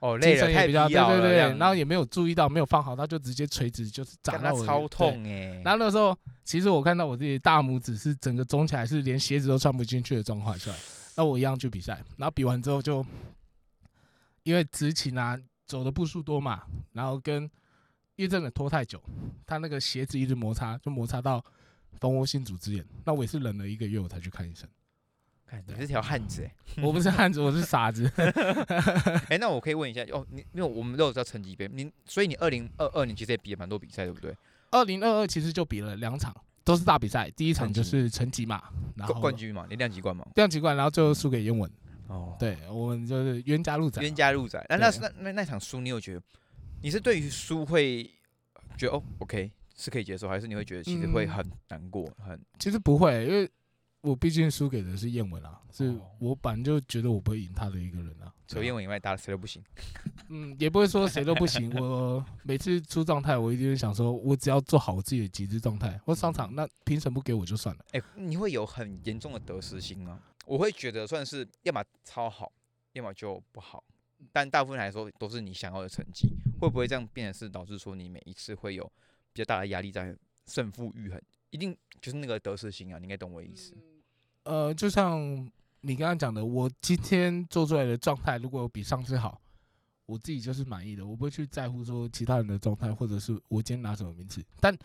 [0.00, 5.62] 哦累了太比较对对对，然后也没有注意到没有放好，他就直接垂直就是砸到我，超痛哎！
[5.64, 10.76] 然后那个时候其实我看到我自己大拇指是整个肿起来，是连鞋子都穿不进去的状况出来。
[11.16, 13.06] 那我一样去比赛，然后比完之后就
[14.42, 15.40] 因为执勤啊。
[15.66, 16.62] 走的步数多嘛，
[16.94, 17.44] 然后跟
[18.16, 19.00] 因为真的拖太久，
[19.46, 21.40] 他那个鞋子一直摩擦，就摩擦到
[22.00, 22.84] 蜂窝性组织炎。
[23.04, 24.68] 那我也是忍了一个月，我才去看医生。
[25.50, 26.54] 看，你是条汉子哎！
[26.82, 28.10] 我不是汉子，我是傻子。
[29.28, 34.34] 哎，那我可以问一下哦，你因为我们都有叫成绩杯，你所以你二零二二年其实也比了蛮多比赛，对不对？
[34.70, 36.32] 二零二二其实就比了两场，
[36.62, 37.28] 都是大比赛。
[37.32, 38.62] 第一场就是成绩嘛，
[38.94, 41.68] 然后冠军嘛，你量级冠嘛，量级冠，然后最后输给英文。
[42.06, 44.64] 哦，对，我们就是冤家路窄，冤家路窄。
[44.68, 46.22] 那那那那那场输，你有觉得
[46.82, 48.02] 你是对于输会
[48.76, 52.04] 觉得哦，OK 是可以接受，还是你会觉得其实会很难过？
[52.18, 53.48] 很其实不会，因为
[54.02, 58.32] 我毕竟输给的是燕文啊，是我本来就觉得我不会赢他的一个人啊。
[58.48, 59.62] 除了燕文以外，打谁都不行。
[60.28, 61.70] 嗯，也不会说谁都不行。
[61.78, 67.84] 我每次出状态，我一定会想说，我只要做好我自己的极致状态，我上场那评审不给我就算了。
[67.92, 70.20] 哎，你会有很严重的得失心吗？
[70.46, 72.50] 我会觉得算是要么超好，
[72.94, 73.84] 要么就不好，
[74.32, 76.36] 但大部分来说都是你想要的成绩。
[76.58, 78.84] 会不会这样变成是导致说你每一次会有
[79.32, 82.98] 比较大的压力在胜负欲很，一定就是那个得失心啊？
[82.98, 83.74] 你应该懂我意思。
[84.44, 85.20] 呃，就像
[85.80, 89.40] 你刚刚讲的，我今天做出来的状态如果比上次好，
[90.06, 94.44] 我自己就是满意的，我不会去在乎说其他人的状态，或者是我今天拿什么名次。
[94.60, 94.76] 但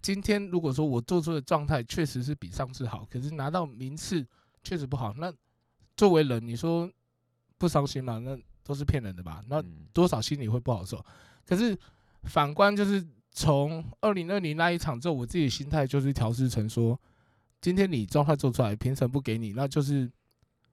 [0.00, 4.26] 今天如果说我做出的状态确实是比上次好，可是拿到名次。
[4.66, 5.12] 确实不好。
[5.18, 5.30] 那
[5.94, 6.90] 作为人，你说
[7.58, 8.18] 不伤心嘛？
[8.18, 9.44] 那都是骗人的吧？
[9.46, 11.04] 那多少心里会不好受。
[11.44, 11.78] 可是
[12.22, 16.98] 反观，就是从二零二零那一场之后，我自己心态就是调试成说：
[17.64, 20.10] 今天你状态做出来，评审不给你，那就是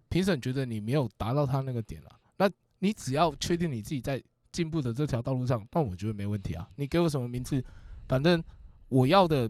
[0.10, 2.10] 评审觉得你没有达到他那个点了。
[2.36, 6.70] 那你只要确定你自己在进步的这条道路上，那我觉得没问题啊。
[6.76, 7.64] 你给我什么名次，
[8.10, 8.44] 反正
[8.90, 9.50] 我要的。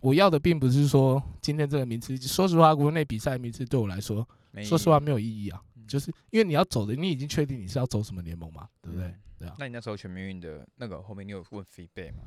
[0.00, 4.28] 我要的并不是说今天这个名次，说实话，国内比赛名次对我来说，
[4.64, 5.62] 说实话没有意义啊。
[5.86, 9.14] 就是因为你要走的，你已经确定你是要走什么联盟嘛，对不对？
[9.38, 9.54] 对啊。
[9.60, 12.24] 那你那时候全民运的那个后面，你有问 feedback 吗？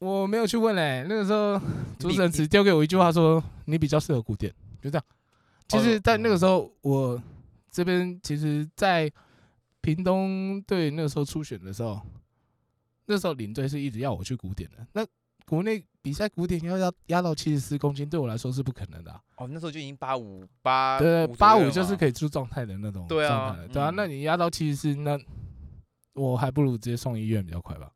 [0.00, 1.06] 我没有去问嘞。
[1.08, 1.60] 那个时候
[1.98, 5.04] 主持人只丢给我一句话说：“你比较适合古典。”就这样。
[5.68, 7.22] 其实，在那个时候，我
[7.70, 9.08] 这边其实，在
[9.80, 12.00] 屏东队那个时候初选的时候，
[13.06, 14.84] 那时候领队是一直要我去古典的。
[14.94, 15.06] 那
[15.46, 19.12] 国内比赛古典要要压到七十四公斤，对我来说是不可能的。
[19.36, 23.90] 哦，那时候就已经八五八，对，八五就是可以出状态的那种对啊，对啊。
[23.94, 25.18] 那你压到七十四，那
[26.14, 27.90] 我还不如直接送医院比较快吧？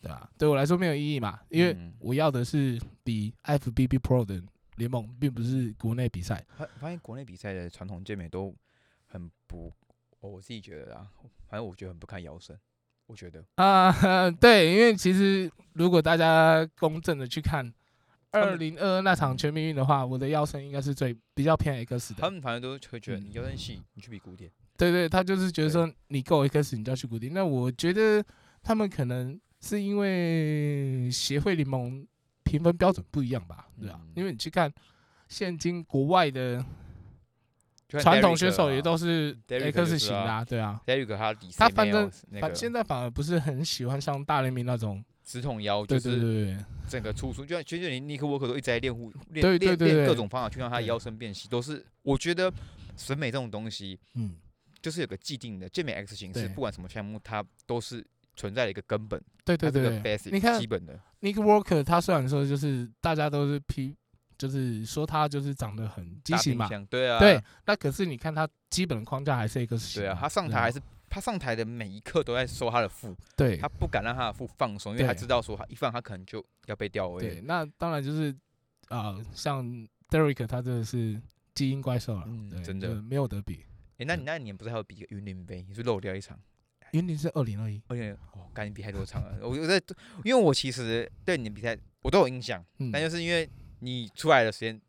[0.00, 4.42] 对啊，对我来说没有意义嘛，因为我要的是比 FBB Pro 的
[4.76, 6.44] 联盟，并不是国内比赛。
[6.56, 8.54] 发发现国内比赛的传统健美都
[9.06, 9.72] 很不，
[10.20, 11.10] 我自己觉得啊，
[11.48, 12.58] 反正我觉得很不堪腰身。
[13.06, 17.72] 我觉得啊，对，因为其实如果大家公正的去看
[18.32, 22.20] 二零二二那场全民运的话，我的腰身应该是最比较偏 X 的。
[22.20, 24.52] 他们反正都会觉得你腰身细，你去比古典。
[24.76, 27.32] 对对，他就是觉得说你够 X，你就要去古典。
[27.32, 28.22] 那我觉得
[28.62, 32.06] 他们可能是因为协会联盟
[32.44, 34.00] 评分标准不一样吧，对啊？
[34.14, 34.72] 因为你去看
[35.28, 36.64] 现今国外的。
[37.90, 40.78] 传统选手也都是 X 型的，对啊。
[41.56, 52.52] 他反正反现在反而不是很喜欢像大联盟那种直筒腰，就是整个粗粗，就像其实你尼克沃克都一直在练护练练练各种方法去让他腰身变细，都是我觉得
[52.94, 54.36] 审美这种东西，嗯，
[54.82, 58.06] 就是有个既定的健美 X 形式，不管什么项目，它都是
[58.38, 63.96] 存在的一个根本，对对对，basic 你看基本的，Nick Walker 他虽然说就是大家都是批，
[64.38, 78.34] 就是说他就是长得很畸形嘛，对啊，对，那可是你看他基本的框架还是一个对啊，他上台还是他上台的每一刻都在收他的腹，对他不敢让他的腹放松，因为他知道说他一放他可能就要被吊位对，那当然就是
[78.88, 79.66] 啊、像
[80.08, 81.20] Derek 他真的是
[81.54, 83.64] 基因怪兽了，嗯真的没有得比。
[83.98, 86.38] 诶，那你那一年不是还有比一个云林杯，你是漏掉一场？
[86.92, 89.38] 云林是二零二一，而且哦，赶紧比太多场了。
[89.42, 89.80] 我 我在，
[90.24, 93.48] 因为我其实对你的比赛我都有印象，嗯，但就是因为
[93.80, 94.80] 你出来的时间，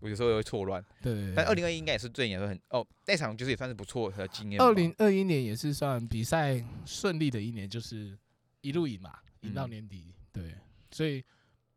[0.00, 0.84] 我有时候也会错乱。
[1.02, 4.64] 对对对，但二零二一应该也是对你来说很哦，那场就是也算是不错的经验吧。
[4.64, 8.16] 二零二一年也是算比赛顺利的一年，就是
[8.60, 10.54] 一路赢嘛，赢到嗯年底，对，
[10.90, 11.22] 所以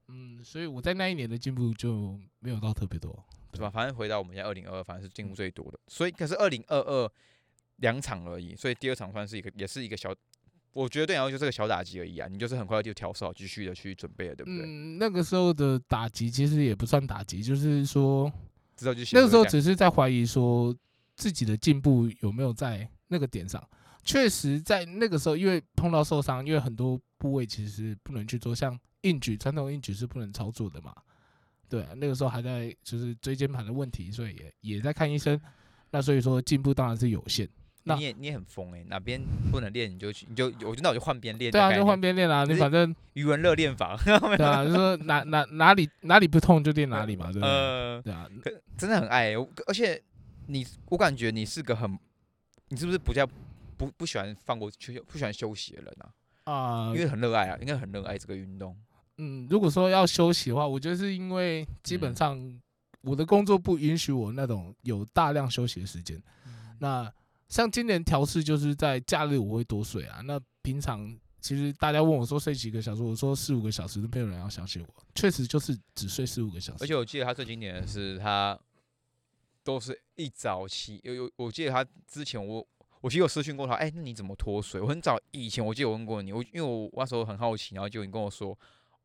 [0.08, 3.70] 嗯，所以我在那一年的进步就没有到特别多，是吧？
[3.70, 5.80] 反正回到我们现在二零二二，反正是进步最多的。
[5.88, 7.12] 所以可是二零二二
[7.78, 10.14] 两场而已，所以第二场算是一个，也是一个小，
[10.72, 12.28] 我觉得对你来说就是个小打击而已啊。
[12.28, 14.66] 你就是很快就调试好，继续的去准备了，对不对？
[14.66, 18.32] 嗯，那个时候的打击其实也不算打击，就是说
[19.12, 20.76] 那个时候只是在怀疑说
[21.16, 23.62] 自己的进步有没有在那个点上。
[24.06, 30.94] 确实，在那个时候，因为碰到受伤，因为很多部位其实不能去做，像硬举，传统硬举是不能操作的嘛。
[31.70, 35.40] 对啊，那个时候还在就是椎间盘的问题，所以也也在看医生。
[35.92, 37.48] 那所以说进步当然是有限。
[37.86, 41.52] 那你也你也很疯哎、哪边不能练你就去，你就我就那我就换边练。
[41.52, 42.46] 对啊，就换边练啊。
[42.46, 47.50] 你反正余文乐练法， 对啊，就说哪哪哪里哪里不痛就练哪里嘛，对不对？
[47.50, 48.28] 呃，对啊，
[48.78, 49.36] 真的很爱、欸，
[49.68, 50.02] 而且
[50.48, 51.98] 你我感觉你是个很，
[52.70, 53.28] 你是不是不叫
[53.78, 56.08] 不不喜欢放过休不喜欢休息的人啊？
[56.46, 58.76] 啊因为很热爱啊，应该很热爱这个运动。
[59.18, 62.60] 嗯，如果说要休息的话，我觉得是因为基本嗯上
[63.02, 66.22] 我的工作不允许我那种有大量休息的时间。
[66.80, 67.12] 那
[67.54, 76.84] 像今年调试就是在假日我会多睡啊，那平常其实大家问我说睡几个小时，我说四五个小时都没有人要相信我，确实就是只睡四五个小时。
[76.84, 78.60] 而且我记得他最经典的是他
[79.64, 82.68] 都是一早起，有有我记得他之前我
[83.02, 84.82] 我其实有私讯过他，哎、那你怎么脱水？
[84.82, 88.58] 我很早以前我记得我问过你，我因为我那时候很好奇，然后就你跟我说。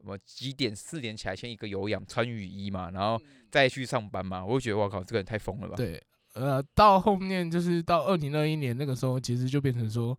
[0.04, 5.74] 我几点四点起来先一个有氧穿雨衣嘛，然后再去上班嘛，我就觉得我靠，这个人太疯了吧？
[5.74, 6.00] 对，
[6.38, 10.18] 呃，到后面就是到二零二一年那个时候，其实就变成说，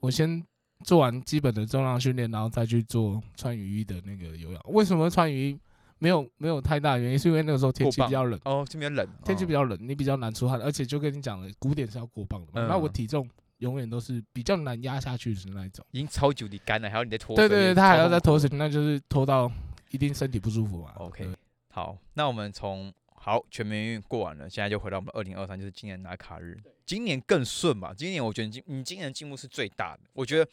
[0.00, 0.42] 我先
[0.84, 4.60] 做完基本的重量训练，然后再去做穿雨衣的那个有氧。
[4.66, 5.58] 为什么穿雨衣
[5.98, 7.18] 没有没有太大的原因？
[7.18, 12.66] 是因为那个时候天气比较冷，哦，这边冷，天气哦比较冷，你比较难出汗，而且就跟你讲了，古典是要过磅的嘛。
[12.68, 13.26] 那我嗯体重
[13.58, 15.84] 永远都是比较难压下去的那一种。
[15.92, 18.48] 已经超久你干了，还要你再脱水，对对对，他还要再脱水。
[18.48, 19.50] 水，那就是脱到
[19.90, 20.92] 一定身体不舒服嘛。
[20.96, 21.26] OK
[21.70, 22.92] 好，那我们从
[23.26, 26.56] 好全民运过完了，现在就回到我们二零二三，就是今年拿卡日。
[26.84, 27.92] 今年更顺吧？
[27.92, 30.02] 今年我觉得你今你今年的进步是最大的。
[30.12, 30.48] 我觉得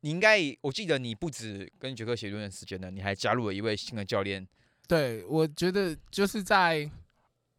[0.00, 4.48] 你应该，我记得你不止跟杰克写论文时间呢，你还加入了一位新的教练。
[4.88, 6.90] 对，我觉得就是在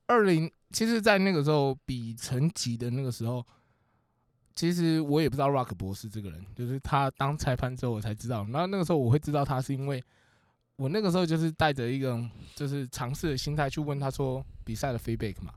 [0.08, 3.46] 二零，其实，在那个时候比成绩的那个时候，
[4.56, 8.38] 其实我也不知道 Rock 博士这个人，就是他当裁判之后我才知道。
[8.46, 10.04] 然后那个时候我会知道他，是因为
[10.78, 12.24] 我那个时候就是带着一个
[12.56, 15.54] 就是尝试的心态去问他说比赛的 feedback 嘛。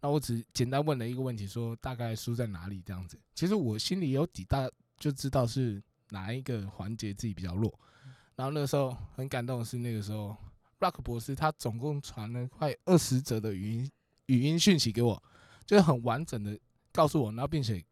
[0.00, 3.16] 那我只简单问了一个问题，说大概输在哪里这样子。
[3.34, 5.80] 其实我心里有底，大就知道是
[6.10, 7.72] 哪一个环节自己比较弱。
[8.34, 10.36] 然后那个时候很感动的是，那个时候
[10.80, 13.90] Rock 博士他总共传了快二十则的语音
[14.26, 15.22] 语音讯息给我，
[15.66, 16.58] 就是很完整的
[16.90, 17.84] 告诉我，然后并且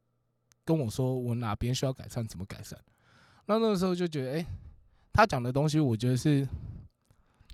[0.64, 2.76] 跟我说我哪边需要改善，怎么改善。
[3.46, 4.46] 那那个时候就觉得，哎、
[5.12, 6.48] 他讲的东西，我觉得是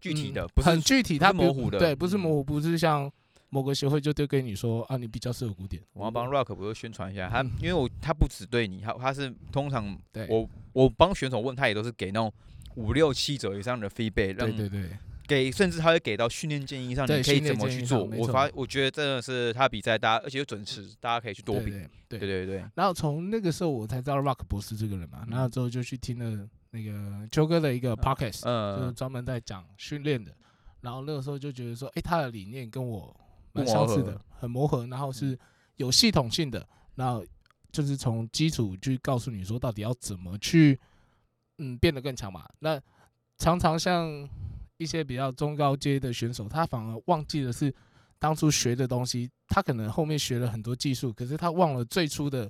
[0.00, 3.10] 具体的，嗯不是很具体，不他模糊的对，不是嗯模糊，不是像
[3.48, 5.82] 某个协会就丢给你说啊，你比较适合古典。
[5.92, 12.32] 我要帮 Rock 不是宣传一下他，嗯因为我他不只对你，他他是通常对我我帮选手问他也都是给那种
[12.74, 14.90] 五六七折以上的 feedback，让对对对，
[15.26, 18.04] 给甚至他会给到训练建议上，你可以怎么去做。
[18.04, 21.70] 我发我觉得真的是他比赛，大家而且又准时，大家可以去多比。
[21.70, 30.30] 对对对对对对，然后从那个时候我才知道 Rock 博士这个人嘛，然后之后就去听了那个秋哥的一个 podcast，、就是嗯，专门在讲训练的。
[30.82, 33.18] 然后那个时候就觉得说，诶，他的理念跟我
[33.52, 35.36] 蛮相似的，很磨合，然后是
[35.76, 37.24] 有系统性的，然后
[37.72, 40.78] 就是从基础去告诉你说到底要怎么去，
[41.58, 42.46] 嗯，变得更强嘛。
[42.60, 42.80] 那
[43.38, 44.28] 常常像
[44.76, 47.74] 一些比较中高阶的选手，他反而忘记的是
[48.18, 52.48] 当初学的东西，他可能后面学了很多技术，可是他忘了最初的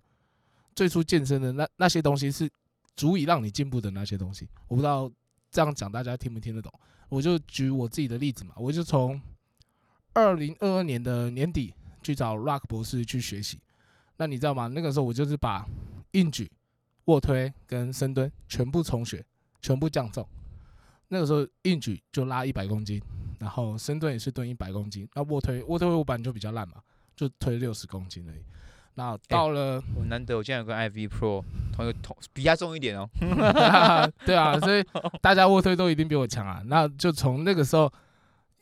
[0.74, 2.50] 最初健身的那那些东西是
[2.96, 4.48] 足以让你进步的那些东西。
[4.68, 5.10] 我不知道
[5.50, 6.72] 这样讲大家听不听得懂？
[7.08, 9.20] 我就举我自己的例子嘛，我就从
[10.14, 13.60] 二零二二年的年底去找 Rock 博士去学习。
[14.16, 14.66] 那你知道吗？
[14.66, 15.66] 那个时候我就是把
[16.12, 16.50] 硬举
[17.04, 19.24] 卧推跟深蹲全部重学，
[19.60, 20.26] 全部降重。
[21.08, 23.00] 那个时候硬举就拉一百公斤，
[23.38, 25.08] 然后深蹲也是蹲一百公斤。
[25.14, 26.82] 那卧推卧推我本来就比较烂嘛，
[27.14, 28.42] 就推六十公斤而已。
[28.98, 33.06] 那到了，我难得我竟然有跟 IV Pro 同一个同比他重一点哦。
[34.24, 34.82] 对啊，所以
[35.20, 36.62] 大家卧推都一定比我强啊。
[36.64, 37.92] 那就从那个时候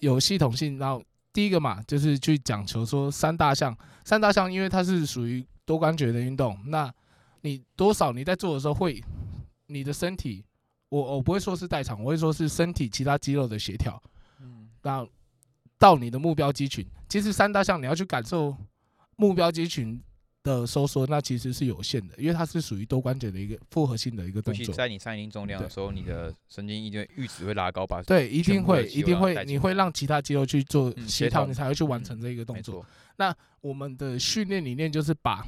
[0.00, 1.00] 有系统性，然后
[1.32, 6.92] 第一个嘛，就是去讲求说三大项，三大项因为它是属于多关节的运动，那
[7.42, 9.00] 你多少你在做的时候会，
[9.68, 10.44] 你的身体，
[10.88, 14.02] 我我不会说是代偿，我会说是身体其他肌肉的协调，
[14.40, 15.06] 嗯，那
[15.78, 18.56] 到你的目标肌群，其实三大项你要去感受
[19.14, 20.02] 目标肌群。
[20.44, 24.74] 的收缩那其实是有限的，因为它是属于多关节的一个复合性的一个动作。
[24.74, 32.84] 在你上一定重量的时候，你的神经一定阈值会拉高，吧对，一定会，一定会，你会让其他肌肉去做协调，你才会去完成这一个动作。
[33.16, 35.44] 那我们的训练理念就是把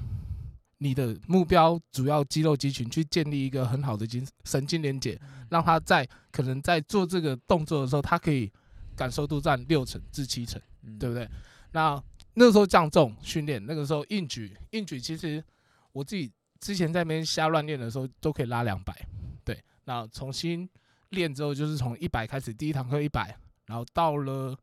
[0.79, 8.51] 你的目标主要肌肉肌群去建立一个很好的经神经连接，让它在可能在做这个动作的时候，它可以
[8.97, 10.59] 感受度占六成至七成，
[10.99, 11.29] 对不对？
[11.73, 12.03] 那
[12.39, 15.43] 那个时候降重训练，那个时候硬举，硬举其实
[15.91, 18.95] 我自己之前在那边瞎乱练的时候都可以拉两百，
[19.43, 19.59] 对。
[19.85, 20.69] 那重新
[21.09, 24.55] 练之后，就是从一百开始，第一堂课一百，然后到了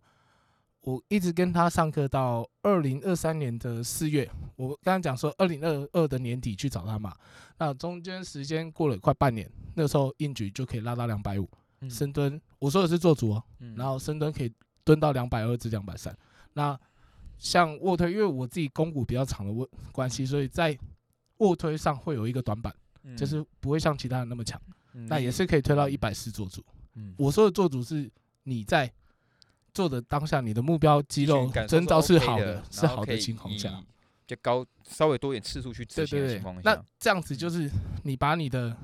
[0.81, 7.17] 我一直跟他上课到二零二三年的四月，我刚刚讲说二零二二的年底去找他嘛，
[7.57, 11.49] 那中间时间过了快半年，那时候硬举就可以拉到两百五，
[11.89, 13.43] 深蹲我说的是做足哦，
[13.75, 16.15] 然后深蹲可以蹲到两百二至两百三，
[16.53, 16.79] 那。
[17.37, 20.77] 像卧推，因为我自己肱骨比较长的问关系，所以在
[21.37, 22.73] 卧推上会有一个短板，
[23.17, 24.61] 就是不会像其他人那么强。
[25.07, 26.63] 那也是可以推到一百四做主。
[27.17, 28.09] 我说的做主是
[28.43, 28.89] 你在
[29.73, 33.83] 做的当下，你的目标肌肉征兆是好的，是好的情况下，
[34.27, 37.67] 就高稍微多点次数去执行的情况下，那这样子就是
[38.03, 38.77] 你把你的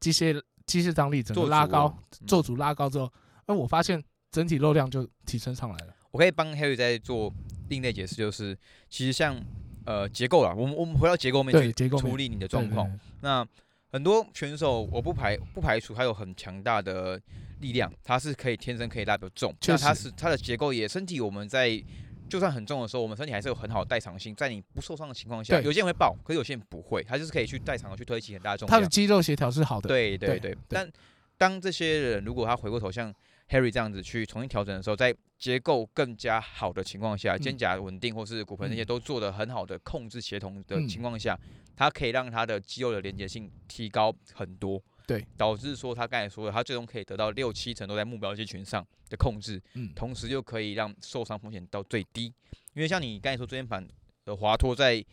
[0.00, 1.94] 机械机械张力整个拉高，
[2.26, 3.12] 做主拉高之后，
[3.46, 5.94] 那我发现整体肉量就提升上来了。
[6.10, 7.32] 我可以帮 Harry 在做。
[7.70, 8.54] 另类解释就是，
[8.90, 9.40] 其实像
[9.86, 12.86] 呃结构啦，我们我们回到结构面去处理你的状况。
[13.22, 13.46] 那
[13.90, 17.18] 很多选手，我不排不排除他有很强大的
[17.60, 19.54] 力量，他是可以天生可以拉得重。
[19.68, 21.82] 那他是他的结构也身体，我们在
[22.28, 28.76] 就算很重的时候，我们身体还是有很好的代偿性，在你不受伤的情况下，有些人会爆，可是有些人不会，他就是可以去代偿的去推起很大的重量。
[28.76, 29.88] 他的肌肉协调是好的。
[29.88, 30.56] 对对对。
[30.68, 30.90] 但
[31.38, 33.14] 当这些人如果他回过头像。
[33.50, 41.36] Harry 这样子去重新调整的时候，在结构更加好的情况下，肩胛稳定或是骨盆那些都做得很好的控制协同的情况下，
[41.74, 52.32] 它可以让它的肌肉的连接性提高很多，对，导致说他刚才说的，他最终可以得到六七成都在目标肌群上的控制，嗯，同时又可以让受伤风险到最低。
[52.74, 53.84] 因为像你刚才说椎间盘
[54.24, 55.04] 的滑脱在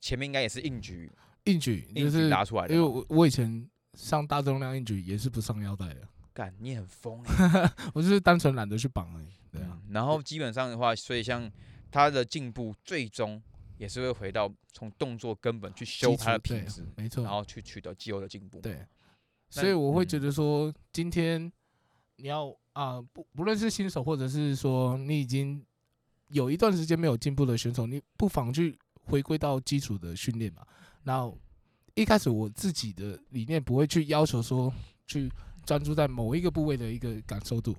[0.00, 1.12] 前面应该也是硬举，
[1.44, 6.08] 硬举就是拿出来的，因为我我以前上大重量硬举也是不上腰带的。
[6.36, 7.24] 干，你很疯
[7.94, 9.28] 我就是单纯懒得去绑而已。
[9.50, 11.50] 对啊，然后基本上的话，所以像
[11.90, 13.42] 他的进步，最终
[13.78, 18.60] 也是会回到从动作根本去修他的品质，没错，然后去取得肌肉的进步。
[18.60, 18.86] 对，
[19.48, 21.50] 所以我会觉得说，今天
[22.16, 25.64] 你要啊，不不论是新手，或者是说你已经
[26.28, 30.62] 有一段时间没有进步的选手，你不妨去回归到基础的训练嘛。
[31.04, 31.38] 然后
[31.94, 34.70] 一开始我自己的理念不会去要求说
[35.06, 35.32] 去。
[35.66, 37.76] 专注在某一个部位的一个感受度，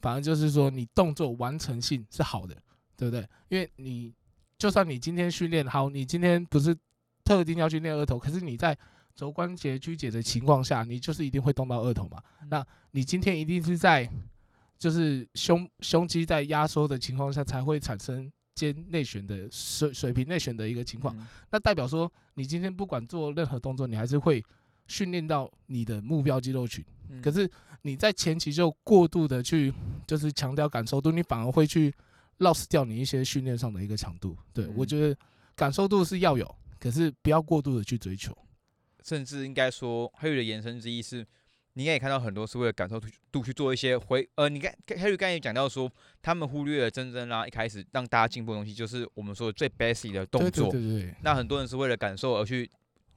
[0.00, 2.54] 反而就是说你动作完成性是好的，
[2.96, 3.26] 对不对？
[3.48, 4.14] 因为你
[4.58, 6.76] 就算你今天训练好，你今天不是
[7.24, 8.76] 特定要去练二头，可是你在
[9.14, 12.22] 肘关节曲解的情况下，你就是一定会动到二头嘛。
[12.48, 14.08] 那你今天一定是在
[14.78, 21.16] 就是胸胸肌在压缩的情况下，才会产生肩内旋的水水平内旋的一个情况。
[21.50, 24.42] 那代表说你今天不管做任何动作，你还是会
[24.90, 26.84] 训练到你的目标肌肉群。
[27.22, 27.48] 可是
[27.82, 29.72] 你在前期就过度的去，
[30.06, 31.92] 就是强调感受度，你反而会去
[32.38, 34.36] loss 掉你一些训练上的一个强度。
[34.52, 35.16] 对我觉得
[35.54, 38.36] 感受度是要有，可是不要过度的去追求。
[39.02, 41.26] 甚至应该说，还有的延伸之一是，
[41.72, 43.00] 你应该也看到很多是为了感受
[43.32, 45.90] 度去做一些回，呃，你看 Harry 刚才也讲到说，
[46.22, 50.70] 他们忽略了真正让一开始让大家进步的东西，就是我们说的最 basic 的动作。
[50.70, 51.14] 对对对。
[51.22, 52.70] 那很多人是为了感受而去。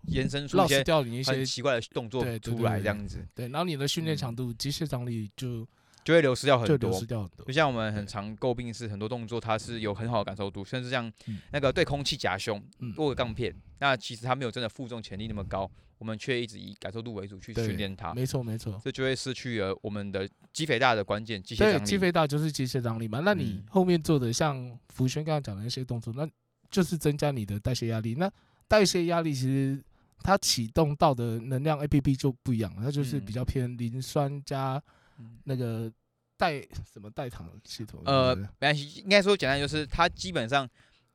[0.08, 3.26] 延伸出一些掉你一些奇怪的动作出来，这样子。
[3.34, 5.68] 对，然后你的训练强度、机械张力就
[6.04, 6.78] 就会流失掉很多。
[6.78, 7.46] 流失掉很多。
[7.46, 11.12] 就像我们很常诟病是很多动作，它是有很好的感受度，甚至像
[11.52, 12.62] 那个对空气夹胸、
[12.98, 18.14] 握杠片，那其实它没有真的负重潜力那么高，我们却一直以感受度为主去训练它。
[18.14, 18.78] 没错，没错。
[18.84, 21.86] 这就会失去了我们的肌肥大的关键机械张力。
[21.86, 23.22] 肌肥大就是机械张力嘛。
[23.24, 26.28] 那你后面做的像福轩刚刚讲的那些动作，那
[26.70, 28.16] 就是增加你的代谢压力。
[28.16, 28.30] 那
[28.68, 29.82] 代谢压力其实。
[30.24, 34.82] 它启动到的能量 A P P 就不一样了，它就是嗯比较偏磷酸加
[35.20, 35.92] 嗯那个
[36.38, 36.62] 代
[36.92, 38.02] 什么代糖系统。
[38.06, 40.68] 呃，没关系，应该说简单就是它基本上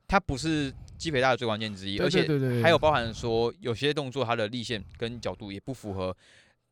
[0.07, 2.27] 它不是肌肥大的最关键之一，而且
[2.61, 6.15] 还有包含说有些动作它的力线跟角度也不符合。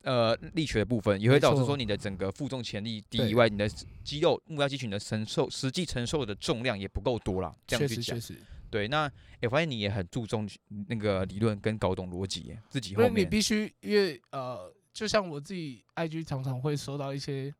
[0.03, 3.67] 呃，力学的部分也会导致说你的整个负重潜力低以外，你的
[4.05, 7.53] 肌肉目标肌群的承受实际承受的重量也不够多了。
[7.65, 8.87] 这确样去讲实确，实，对。
[8.87, 9.11] 那
[9.41, 10.47] 我发现你也很注重
[10.87, 17.53] 那个理论跟搞懂逻辑耶，自己因为你必须，因为呃，就像我自己 I G 常常会收到一些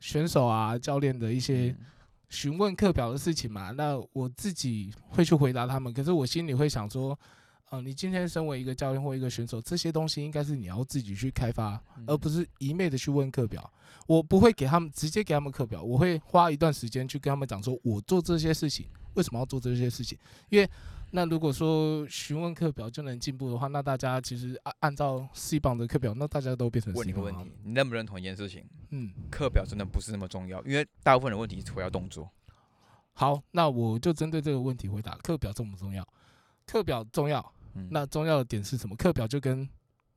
[0.00, 1.86] 选手啊、教练的一些嗯
[2.28, 7.18] 询问课表的事情嘛，那我自己会去回答他们，可是我心里会想说，
[7.70, 13.72] 呃，你今天身为一个教练或一个选手，这些东西应该是你要自己去开发，而嗯不是一昧的去问课表。
[14.08, 18.86] 我不会给他们直接给他们课表，我会花一段时间去跟他们讲说，我做这些事情
[19.16, 20.16] 为什么要做这些事情。
[20.48, 20.70] 因为
[21.10, 28.64] 那如果说询问课表就能进步的话，那大家其实按按照 C 榜的课表，那大家都变成问你个问题，你认不认同一件事情？
[28.90, 32.30] 嗯，课表真的不是那么重要，因为大部分的问题是回到动作。
[33.14, 36.06] 好，那我就针对这个问题回答：课表重不重要？
[36.66, 37.52] 课表重要。
[37.74, 38.94] 嗯，那重要的点是什么？
[38.96, 39.66] 课表就跟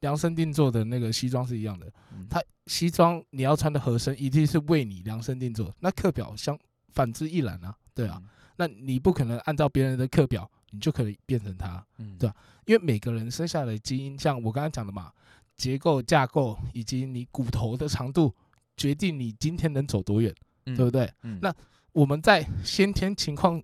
[0.01, 1.91] 量身定做的那个西装是一样的。
[2.11, 5.73] 嗯它西装你要穿的合身，一定是为你量身定做。
[5.79, 6.57] 那课表相
[6.93, 8.21] 反之亦然啊，对啊。，
[8.59, 12.35] 那你不可能按照别人的课表，你就可以变成他，嗯对吧
[12.65, 15.13] 因为每个人生下来的基因，像我刚才讲的嘛，
[15.55, 18.35] 结构、架构以及你骨头的长度，
[18.75, 20.35] 决定你今天能走多远，
[20.65, 21.09] 嗯对不对？
[21.23, 21.55] 嗯那
[21.93, 23.63] 我们在先天情况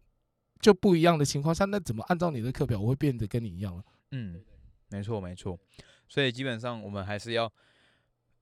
[0.61, 3.83] 就不一样的情况下，那怎么按照你的课表，我会变得跟你一样了？
[4.11, 4.41] 嗯，
[4.89, 5.59] 没错没错，
[6.07, 7.51] 所以基本上我们还是要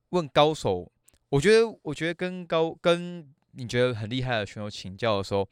[0.09, 0.91] 问高手。
[1.29, 5.49] 我觉得，我觉得跟高跟你觉得很厉害的选手请教的时候，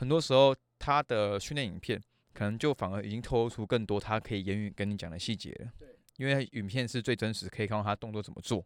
[0.00, 5.70] 很多时候他的训练影片可能就反而已经透露出更多他可以言语跟你讲的细节了。
[6.16, 8.64] 因为影片是最真实，可以看到他动作怎么做。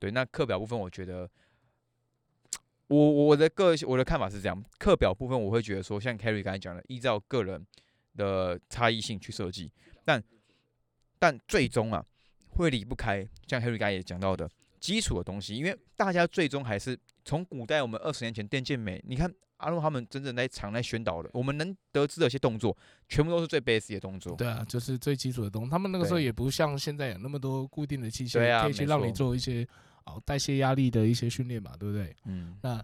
[0.00, 1.30] 对，那课表部分，我觉得
[2.88, 7.64] 我我的个我的看法是这样，课表部分我会觉得说，像 Carry 刚才讲的，依照个人
[8.16, 9.70] 的差异性去设计，
[10.04, 10.20] 但
[11.20, 12.04] 但最终啊，
[12.50, 14.50] 会离不开像 Harry 刚才也讲到的
[14.80, 16.98] 基础的东西，因为大家最终还是
[17.28, 22.74] 从古代我们二十年前电健美，你看阿诺他们真正在场内宣导的，我们能得知的一些动作，
[23.06, 24.34] 全部都是最 basic 的动作。
[24.34, 25.70] 对啊，就是最基础的东西。
[25.70, 29.68] 他们那个时候也不像现在有那么多固定的器械，啊可以去让你做一些
[30.06, 32.16] 哦代谢压力的一些训练嘛，对不对？
[32.24, 32.82] 嗯，那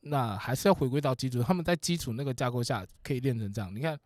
[0.00, 3.72] 那还是要回归到基础，他们在基础那个架构下可以练成这样。
[3.72, 3.96] 你看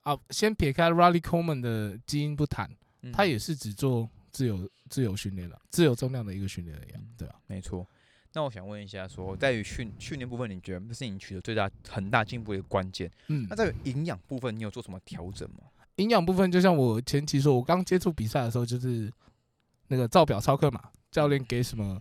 [0.00, 2.68] 啊，先撇开 Riley Coleman 的基因不谈，
[3.02, 7.36] 嗯他也是只做自由自由训练了，自由重量的一个训练而已啊嗯，对啊。
[7.46, 7.86] 没错。
[8.32, 13.10] 那我想问一下说在于训训练部分，你觉得这是你取得最大很大进步的一个关键？
[13.28, 15.64] 嗯那，在于营养部分，你有做什么调整吗？
[15.96, 19.12] 营养部分就像我前期说，我刚接触比赛的时候，就是
[19.88, 22.00] 那个照表操课嘛，教练给什么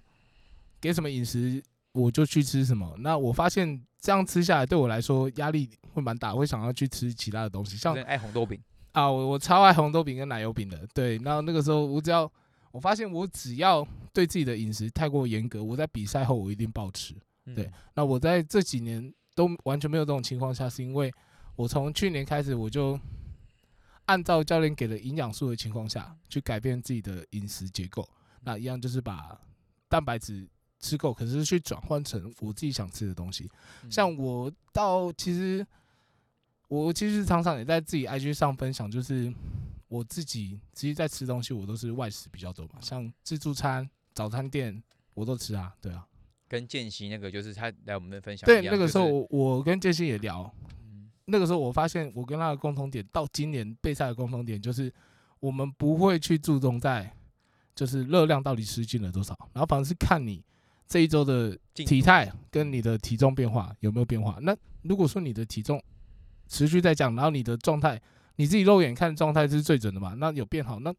[0.79, 1.61] 给什么饮食，
[1.91, 2.95] 我就去吃什么。
[2.99, 8.57] 那我发现这样吃下来，对我来说压力会蛮大，会想要去吃其他的东西，像像爱红豆饼，
[8.91, 11.17] 啊，我我超爱红豆饼跟奶油饼的，对。
[11.17, 12.31] 然后那个时候我只要
[12.71, 17.13] 我发现我只要对自己的饮食太过严格，我在比赛后我一定暴吃。
[17.55, 21.11] 对嗯，那我在这几年都完全没有这种情况下，是因为
[21.55, 22.99] 我从去年开始我就
[24.05, 28.07] 按照教练给的营养素的情况下去改变自己的饮食结构。
[28.41, 29.39] 那一样就是把
[29.87, 30.47] 蛋白质
[30.79, 33.49] 吃够，可是去转换成我自己想吃的东西。
[33.83, 35.65] 嗯像我到其实
[36.67, 39.33] 我其实常常也在自己 IG 上分享，就是
[39.89, 44.81] 我自己其实在吃东西，我都是外食比较多嘛，像自助餐、早餐店
[45.13, 46.07] 我都吃啊，对啊。
[46.47, 54.91] 跟建熙那个就是他来我们的分享对，那个时候就是我我跟建熙也聊，嗯那个时候我发现我跟他的共同点，到今年备赛的共同点就是，
[55.39, 57.15] 我们不会去注重在
[57.75, 60.43] 就是热量到底吃进了多少，然后反而是看你
[60.87, 64.37] 这一周的体态跟你的体重变化有没有变化。
[64.41, 65.79] 那如果说你的体重
[66.47, 68.01] 持续在降，然后你的状态
[68.39, 70.95] 你自己肉眼看状态是最准的嘛，那有变好，那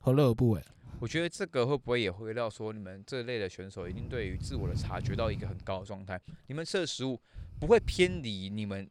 [0.00, 0.62] 何乐而不为？
[1.00, 7.20] 我觉得这个会不会也回到说，你们这类的选手一定对于自我的察觉到一个很高的状态，你们吃的食物
[7.58, 8.88] 不会偏离你们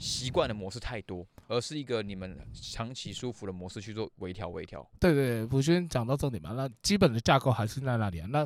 [0.00, 4.84] 习惯的模式太多，而是一个你们长期舒服的模式去做微调微调。
[4.98, 8.26] 对对对，普轩讲到重点嘛，那基本的架构还是在那里啊。
[8.32, 8.44] 那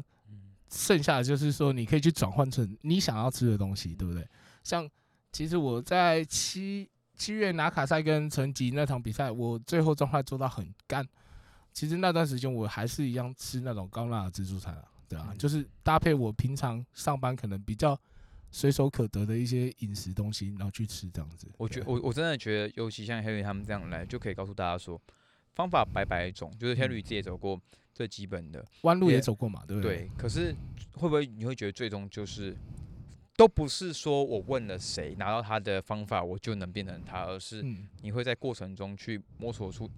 [0.68, 4.28] 剩下的就是说，你可以去转换成你想要吃的东西，对不对？
[4.62, 4.86] 像
[5.32, 6.86] 其实我在七
[7.22, 11.06] 七月拿卡赛跟成吉那场比赛，我最后状态做到很干。
[11.72, 17.96] 其实那段时间我还是一样吃那种高钠的自助餐啊，对啊，嗯就是搭配我平常上班可能比较
[18.50, 21.46] 随手可得的一些饮食东西，然后去吃这样子。
[21.58, 25.00] 我觉我我真的觉得，尤其像 Harry 他们这样来，就可以告诉大家说，
[25.54, 27.56] 方法百百种，就是 Harry 自己也走过
[27.94, 29.98] 最基本的，弯路也也走过嘛，对不对？
[29.98, 30.10] 对。
[30.18, 30.52] 可是
[30.94, 32.56] 会不会你会觉得最终就是
[33.36, 39.90] 都不是说我问了谁拿到他的方法我就能变成他，而是嗯，你会在过程中去摸索出，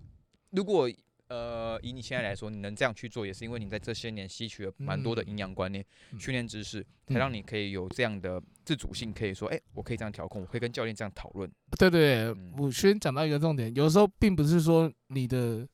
[0.50, 0.88] 如果
[1.28, 11.50] 呃以你现在来说，你能这样去做，也是因为你在这些年吸取了蛮多的嗯营养观念、嗯训练知识，才让你可以有这样的自主性，可以说，哎、我可以这样调控，我可以跟教练这样讨论。
[11.78, 15.66] 对对，嗯我先讲到一个重点，有时候并不是说你的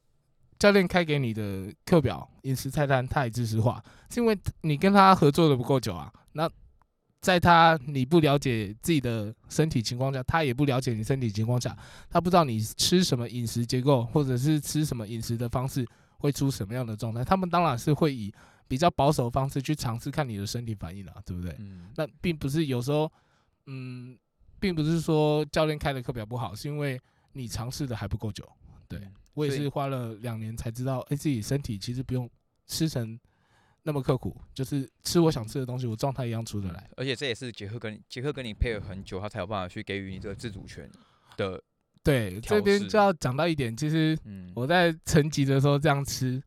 [0.58, 6.12] 教练开给你的课表、饮食菜单太知识化，是因为你跟他合作的不够久啊。
[6.32, 6.48] 那
[7.20, 11.76] 在他你不了解自己的身体情况下，他也不了解你身体情况下，
[12.08, 15.86] 他不知道你吃什么饮食结构，或者是吃什么饮食的方式
[16.18, 17.22] 会出什么样的状态。
[17.22, 18.32] 他们当然是会以
[18.66, 21.54] 比较保守的方式去尝试看你的身体反应啊，对不对？
[21.58, 23.10] 嗯，那并不是有时候，
[23.66, 24.16] 嗯，
[24.58, 26.98] 并不是说教练开的课表不好，是因为
[27.32, 28.48] 你尝试的还不够久。
[28.88, 29.00] 对
[29.34, 32.28] 我也是花了两年才知道，哎、自己身体其实不用
[32.66, 33.20] 吃成
[33.82, 36.90] 那么刻苦，就是吃我想吃的东西，我状态一样出得来。
[36.96, 40.90] 而且这也是杰克跟你杰克跟你配合很久，他才有办法去给予你这个自主权
[41.36, 41.62] 的，
[42.02, 46.42] 对，这边就要讲到一点，其实嗯，我在成级的时候这样吃，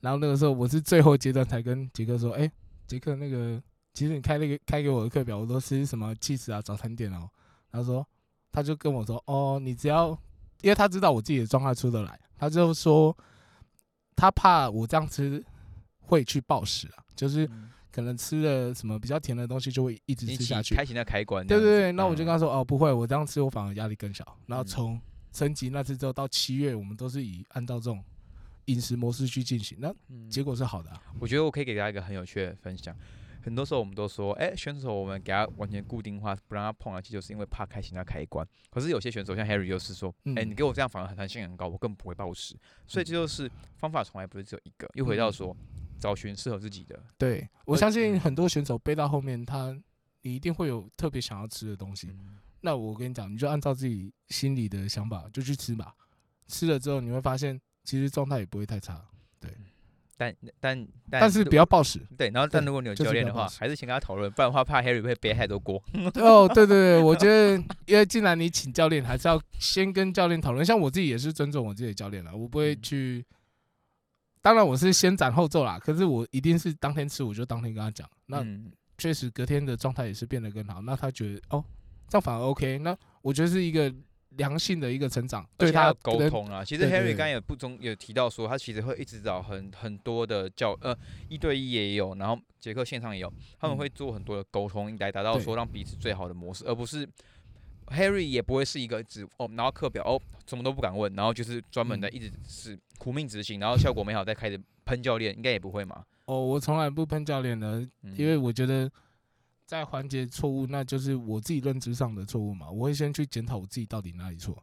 [0.00, 2.50] 然后那个时候我是最后阶段才跟杰克说，哎、
[2.86, 3.62] 杰克那个，
[3.92, 7.28] 其实你开那个开给我的课表，我都吃什么 cheese 啊、早餐店哦。
[7.70, 8.06] 他说，
[8.50, 10.08] 他就跟我说，哦，你只要，
[10.62, 13.14] 因为他知道我自己的状态出得来，他就说，
[14.16, 15.44] 他怕我这样吃
[16.08, 20.74] 会去暴食啊，就是嗯可能吃了什么比较甜的东西就会一直吃下去。
[20.74, 24.24] 开启那开关对对对，那我就跟嗯他说，哦，不会，我这样吃我反而压力更小。
[24.46, 25.00] 然后嗯从
[25.32, 28.02] 升级那次之后到七月，我们都是以按照这种
[28.66, 31.02] 饮食模式去进行，那嗯结果是好的、啊。
[31.18, 32.96] 我觉得我可以给大家一个很有趣的分享。
[33.40, 38.46] 很多时候我们都说，哎、选手我们给他完全固定化，不让他碰啊，其实就是因为怕开启那开关。
[38.70, 42.54] 可是有些选手像 Harry 就是说，哎、嗯你给我这样反而弹性很高，我更不会暴食。
[42.86, 44.86] 所以这就是方法从来不是只有一个。
[44.94, 45.56] 又回到说，
[45.98, 46.98] 找寻适合自己的。
[47.16, 49.76] 对我相信嗯很多选手背到后面，他
[50.22, 52.08] 你一定会有特别想要吃的东西。
[52.08, 55.94] 嗯那我跟你讲，你就按照自己心里的想法就去吃吧。
[56.48, 59.00] 吃了之后，你会发现其实状态也不会太差，
[60.16, 62.00] 但但但但是不要暴食。
[62.16, 65.80] 对，然后但如果你有教练的话，还是先跟他讨论，不然的话怕 Harry 会背太多锅。
[66.20, 70.66] 哦，对对对，我觉得，因为既然你请教练，还是要先跟教练讨论。
[70.66, 73.24] 像我自己也是尊重我自己的教练了，我不会嗯去。
[74.42, 78.08] 当然我是先斩后奏啦，可是我一定是当天吃，我就当天跟他讲。
[78.26, 80.82] 那嗯确实隔天的状态也是变得更好。
[80.82, 81.64] 那他觉得哦，
[82.08, 82.78] 这样反而 OK。
[82.78, 83.94] 那我觉得是一个
[84.30, 86.64] 良性的一个成长，对他沟通啊。
[86.64, 90.96] 其实对对 Harry 对刚也不中有提到说，他其实会一直找很很多的教呃
[91.28, 97.08] 一对一也有，然后杰克线上也有，他们嗯会做很多的沟通，来达到对说让彼此最好的模式，而不是
[97.90, 106.04] Harry 也不会是一个只哦拿到课表哦什么都不敢问，然后就是专门的嗯一直是苦命执行，然后效果没好再开始喷教练，应该也不会嘛。
[106.26, 108.90] 哦，我从来不喷教练的，嗯因为我觉得
[109.66, 112.70] 在环节错误，那就是我自己认知上的错误嘛。
[112.70, 114.56] 我会先去检讨我自己到底哪里错，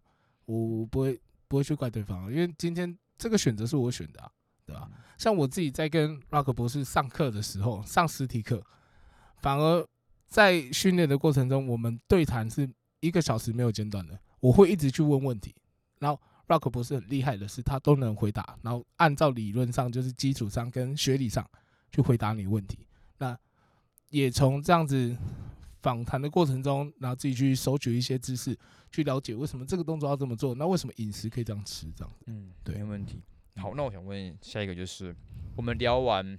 [0.45, 4.31] 我不会不会去怪对方，因为今天这个选择是我选的、啊，
[4.65, 4.89] 对吧？
[5.17, 8.61] 像我自己在跟 Rock 博士上课的时候，上实体课，
[9.37, 9.87] 反而
[10.27, 12.69] 在训练的过程中，我们对谈是
[13.05, 15.53] 一个小时没有间断的，我会一直去问问题，
[15.99, 21.47] 然后 Rock 博士很厉害的是，他都能回答，然后按照理论上就是基础上跟学理上
[21.91, 22.87] 去回答你问题。
[23.17, 23.37] 那
[24.09, 25.15] 也从这样子
[25.81, 28.57] 访谈的过程中，然后自己去收取一些知识，
[28.91, 32.23] 去了解为什么这个动作要这么做，那为什么饮食可以这样吃，这样子。
[32.27, 33.21] 嗯，对没问题。
[33.57, 35.15] 好，嗯那我想问下一个就是，
[35.55, 36.37] 我们聊完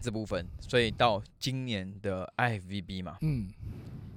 [0.00, 3.50] 这部分，所以到今年的 IFVB 嘛，嗯，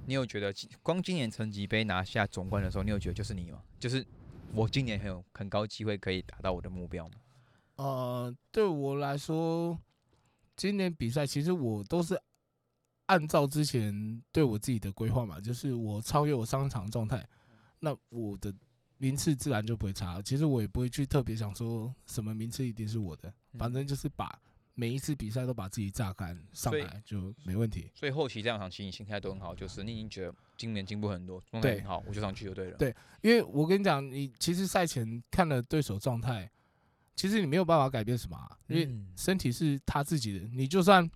[0.06, 0.52] 你有觉得
[0.82, 3.62] 光今年成绩杯拿下总冠的时候，你有觉得就是你吗？
[3.78, 4.04] 就是
[4.52, 7.14] 我今年很有很高机会可以达到我的目标吗？
[7.76, 9.78] 呃，对我来说，
[10.56, 12.20] 今年比赛其实我都是
[13.06, 17.26] 按照之前对我自己的规划嘛，就是我超越我上一场状态，
[17.80, 18.54] 那我的
[18.98, 20.22] 名次自然就不会差。
[20.22, 24.38] 其实我也不会去特别想说什么名次一定是我的，反正就是把
[24.74, 27.90] 每一次比赛都把自己榨干上来就没问题。
[27.94, 32.76] 所以后期这两场其实你心态都很好，就是你已经觉得今年进步很多，状态对很好，我就上去就对了。
[32.76, 36.50] 对因为我跟你讲，你其实赛前看了对手状态，
[37.14, 41.08] 其实你没有办法改变什么、啊，因为嗯身体是他自己的，你就算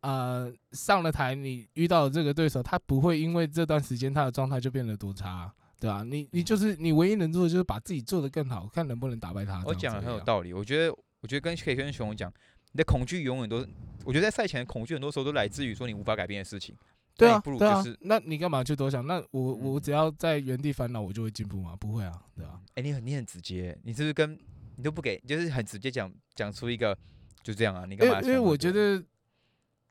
[0.00, 9.62] 呃上了台，你遇到这个对手，他不会因为这段时间他的状态就变得多差啊、对吧、你你就是你唯一能做的就是把自己做得更好，看能不能打败他。
[9.64, 10.20] 我讲的很有。
[10.20, 12.32] 道理，我觉得，我觉得跟可以跟熊讲，
[12.72, 13.66] 你的恐惧永远都，
[14.04, 16.76] 我觉得在赛前的恐惧很多时候都来自于说你无法改变的事情。
[17.14, 19.06] 对啊不，如就是，那你干嘛去多想？
[19.06, 21.76] 那我我嗯只要在原地烦恼，我就会进步吗？
[21.76, 24.38] 不会啊，对啊、哎、你很你很直接，你是不是跟
[24.76, 26.96] 你都不给，就是很直接讲讲出一个
[27.42, 28.20] 就这样啊，你干嘛？
[28.22, 29.04] 因为因为我觉得，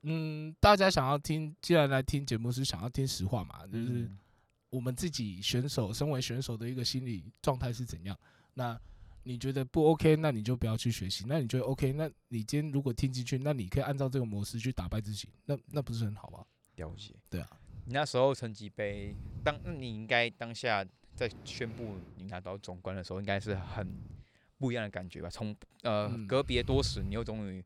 [0.01, 4.17] 嗯，大家想要听，既然来听节目是想要听实话嘛，就是嗯
[4.71, 8.17] 我们自己选手身为选手的一个心理状态是怎样。
[8.55, 8.77] 那
[9.23, 11.25] 你觉得不 OK，那你就不要去学习。
[11.27, 16.43] 那你觉得 OK，那你今天如果听进去，那你可以按照这个模式去打败自己，那那不是很好吗？
[16.75, 17.13] 了解。
[17.29, 17.49] 对啊，
[17.85, 23.87] 你那时候成绩杯，当那你应该当下在宣布你拿到总冠的时候，应该是很
[24.57, 25.29] 不一样的感觉吧？
[25.29, 27.63] 从呃嗯隔别多时，你又终于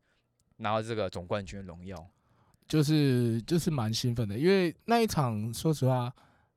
[0.57, 2.09] 拿到这个总冠军的荣耀。
[2.67, 6.11] 就是就是蛮兴奋的，因为那一场说实话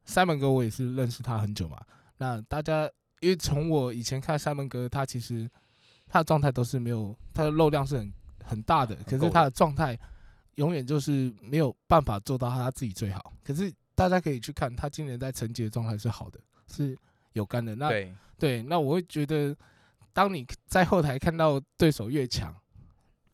[0.06, 1.84] ，Simon 哥我也是认识他很久嘛。
[2.16, 2.90] 那大家
[3.20, 5.48] 因为从我以前看 Simon 哥，他其实
[6.06, 8.12] 他的状态都是没有，他的肉量是很
[8.44, 9.98] 很大的，可是他的状态
[10.56, 13.32] 永远就是没有办法做到他自己最好。
[13.44, 16.96] 可是大家可以去看他今年在成绩的状态是好的，是
[17.32, 17.74] 有干的。
[17.74, 19.56] 那对，对，那我会觉得，
[20.12, 22.54] 当你在后台看到对手越强，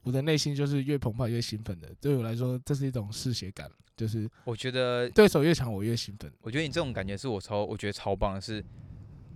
[0.03, 1.89] 我的内心就是越澎湃、越兴奋的。
[2.01, 6.33] 对我来说，这是一种嗜血感，就是我觉得，对手越强，我越兴奋。
[6.41, 8.65] 我觉得你这种感觉是我超，我觉得超棒的是，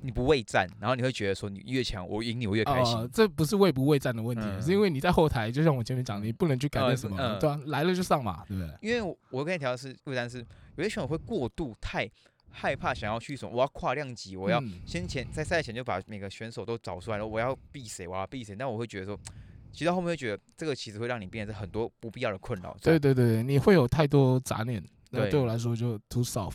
[0.01, 2.97] 你不畏战，然后你会觉得说你越强，我赢你我越开心。
[2.97, 8.75] 呃，这不是畏不畏战的问题，嗯是因为你在后台，就像我前面讲，你不能去改呃变什么，嗯对啊，来了就上嘛，对不对？
[8.81, 10.39] 因为我我跟你调的是畏战是，
[10.77, 12.09] 有些选手会过度太
[12.51, 18.55] 害怕，想要去什么，我要跨量级，我要嗯先前在赛前就把每个选手都找出来了，我要避谁，我要避谁。
[18.57, 19.19] 但我会觉得说，
[19.73, 22.77] 其实到后面会觉得这个其实会让你变成很多不必要的困扰。
[22.81, 26.55] 对，对对，你会有太多杂念，那对对我来说就 too soft，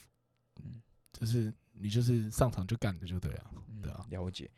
[0.63, 0.81] 嗯
[1.11, 1.53] 就是
[1.83, 3.51] 你就是上场就干的就对了。
[3.81, 4.49] 对啊了解。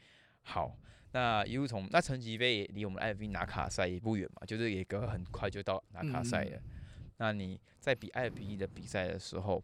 [0.44, 0.78] 好，
[1.12, 6.62] 那一路从那成绩杯也离我们 IFB 拿卡赛也不远嘛，就是也隔很快就到拿卡赛嗯了。
[7.18, 9.64] 那你在比艾比的比赛的时候，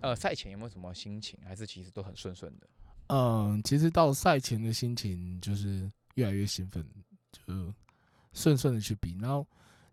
[0.00, 1.36] 呃，赛前有没有什么心情？
[1.44, 2.68] 还是其实都很顺顺的？
[3.08, 6.86] 嗯，其实到赛前的心情就是越来越兴奋，
[7.32, 7.74] 就
[8.32, 9.18] 顺顺的去比。
[9.20, 9.44] 然后，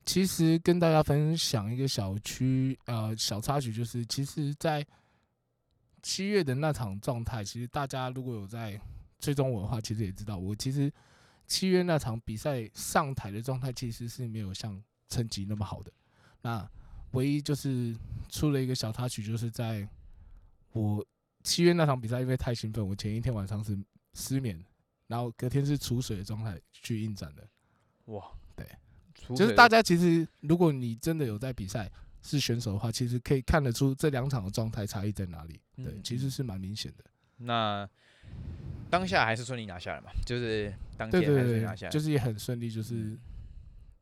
[0.05, 4.85] 其实跟大家分享一个小区呃小插曲，就是其实，在
[6.01, 8.79] 七月的那场状态，其实大家如果有在
[9.19, 10.91] 追踪我的话，其实也知道，我其实
[11.45, 15.91] 七月那场比赛上台的状态其实是没有像成绩那么好的。
[16.41, 16.69] 那
[17.11, 17.95] 唯一就是
[18.29, 19.87] 出了一个小插曲，就是在
[20.71, 21.05] 我
[21.43, 23.77] 七月那场比赛，因为太兴奋，我前一天晚上是
[24.13, 24.63] 失眠，
[25.07, 27.47] 然后隔天是储水的状态去应战的。
[28.05, 28.67] 哇，对，
[29.35, 31.91] 就是大家其实，如果你真的有在比赛
[32.21, 35.59] 是选手的话，其实可以看得出这两场的状态差异在哪里。
[35.75, 37.03] 对，嗯其实是蛮明显的。
[37.37, 37.89] 那
[38.89, 40.11] 当下还是顺利拿下了嘛？
[40.25, 43.17] 就是当对天还是拿下就是也很顺利，就是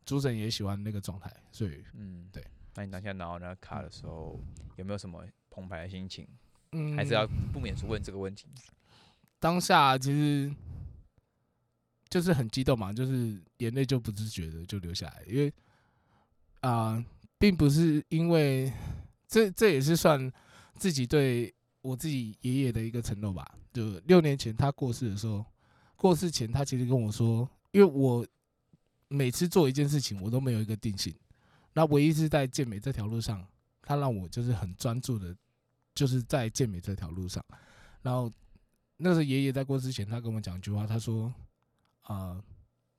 [0.05, 2.43] 主审也喜欢那个状态，所以嗯，对。
[2.76, 4.39] 那你当下拿到那卡的时候，
[4.76, 6.28] 有没有什么澎湃的心情？
[6.74, 8.47] 嗯，还是要不免俗问这个问题？
[9.39, 10.53] 当下其实
[12.09, 15.53] 就是很激动嘛，就是眼泪就不自觉的就流下来，因为
[16.61, 17.03] 啊、
[17.38, 18.71] 并不是因为
[19.27, 20.31] 这这也是算
[20.75, 23.45] 自己对我自己爷爷的一个承诺吧。
[23.73, 25.45] 就六年前他过世的时候，
[25.95, 28.25] 过世前他其实跟我说，因为我
[29.07, 31.13] 每次做一件事情我都没有一个定性，
[31.73, 33.45] 那唯一是在健美这条路上，
[33.81, 35.35] 他让我就是很专注的，
[35.93, 37.43] 就是在健美这条路上，
[38.01, 38.31] 然后。
[38.99, 41.31] 那时候爷爷在过世前，他跟我讲一句话，他说
[42.01, 42.43] ：“啊、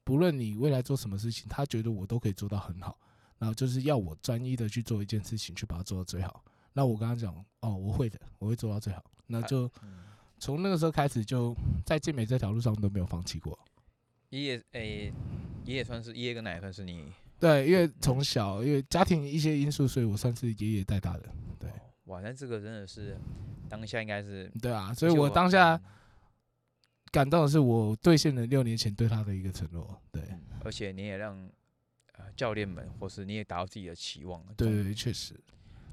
[0.05, 2.97] 不论你未来做什么事情，他觉得我都可以做到很好，
[3.39, 10.05] 然后就是要我专一的去做一件事情，去把它做到最好。”那我跟他讲：“哦，我会的，我会做到最好。”那就嗯，
[10.39, 13.59] 从那个时候开始，就在健美这条路上都没有放弃过。
[14.31, 15.13] 爷爷诶，
[15.65, 17.05] 爷爷算是爷爷跟奶奶算是你
[17.41, 21.23] 对，因为从小因为家庭一些因素，所以我算是爷爷带大的。
[21.59, 21.75] 对哦
[22.05, 23.17] 哇，那这个真的是
[23.69, 25.81] 当下应该是，对啊，所以我当下
[27.11, 30.01] 感动的是，我兑现了六年前对他的一个承诺。
[30.13, 31.49] 对，嗯而且你也让
[32.19, 34.45] 呃教练们或是你也达到自己的期望。
[34.55, 35.35] 对对对，确实。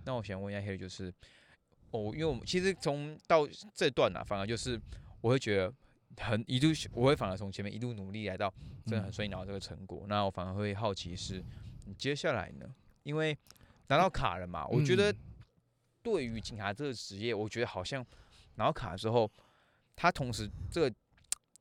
[0.04, 1.12] 那我想问一下黑，就是
[1.92, 4.80] 哦，因为我们其实从到这段啊，反而就是
[5.22, 5.74] 我会觉得
[6.18, 8.54] 很一度，我会反而从前面一路努力来到
[8.86, 10.06] 真的很嗯顺利拿到这个成果。
[10.08, 11.44] 那我反而会好奇是，
[11.86, 12.76] 你接下来呢？
[13.04, 13.36] 因为
[13.88, 15.18] 拿到卡了嘛，我觉得嗯
[16.04, 18.06] 对于警察这个职业，我觉得好像
[18.56, 19.30] 拿到卡之后，
[19.96, 20.96] 他同时这个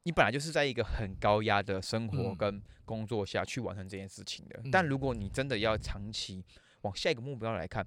[0.05, 4.63] 你本来就是在一个很高压的生活嗯跟工作下去完成这件事情的。
[4.71, 6.45] 但嗯如果你真的要长期
[6.83, 7.85] 往下一个目标来看，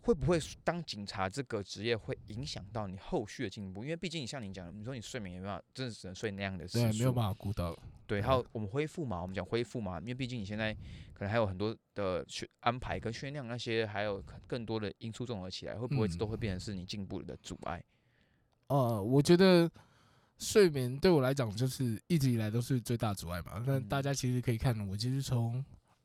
[0.00, 3.84] 会不会当警察这个职业会影响到你后续的进步？
[3.84, 7.78] 因为毕竟像你讲的，你说你睡眠没办法，真的只能睡那样的时对，没有办法顾到。
[8.06, 10.74] 对，还有我们恢复嘛，我们讲恢复嘛，因为毕竟你现在
[11.14, 17.82] 可能还有很多的训安排跟训练量那些，还有更多的因素综合起来，会不会嗯都会变成是你进步的阻碍？
[18.66, 19.70] 呃，我觉得
[20.38, 23.62] 睡眠对我来讲就是一直以来都是最大阻碍嘛。
[23.66, 25.64] 那嗯大家其实可以看，我其实从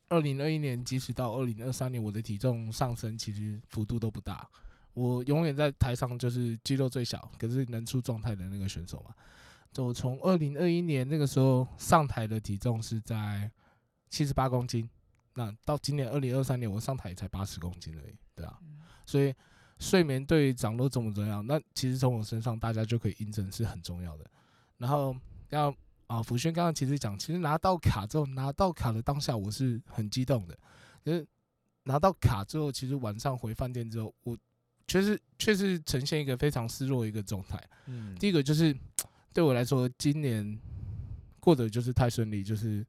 [0.10, 4.48] 二零二一年即使到二零二三年，我的体重上升其实幅度都不大。
[4.94, 9.14] 我永远在台上就是肌肉最小，可是能出状态的那个选手嘛。
[9.72, 13.50] 就我从二零二一年那个时候上台的体重是在
[14.10, 14.90] 七十八公斤，
[15.36, 18.60] 那到今年二零二三年我上台才八十公斤而已，对啊。
[19.06, 19.34] 所以
[19.80, 21.42] 睡眠对长肉重不重要？
[21.42, 24.26] 那其实从我身上大家就可以印证是很重要的。
[24.78, 25.16] 然后
[25.50, 25.74] 要
[26.08, 30.58] 啊，福轩刚刚其实讲，其实拿到卡之后，拿到卡的当下我是很激动的，
[31.04, 31.26] 就是
[31.84, 34.38] 拿到卡之后，其实晚上回饭店之后，我
[34.88, 37.62] 确实确实呈现一个非常失落的一个状态。
[37.86, 38.76] 嗯，第一个就是
[39.34, 40.60] 对我来说，今年
[41.40, 42.86] 过得就是太顺利，就是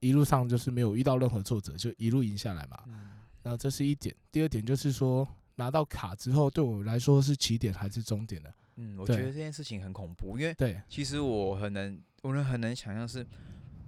[0.00, 2.82] 一路上就是没有遇到任何挫折，就一路赢下来嘛。
[2.86, 3.10] 嗯
[3.42, 5.26] 然后这是一点，第二点就是说
[5.56, 8.50] 拿到卡之后，对我来说是起点还是终点呢？
[8.76, 13.26] 嗯，我觉得这件事情很恐怖，因为对，其实我很能，我能很能想象是，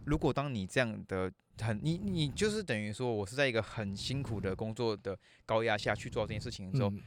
[0.04, 7.00] 如果当你这样的很，你你就是等于说我是在一个很辛苦的工作的高压下去做这件事情的时候，嗯，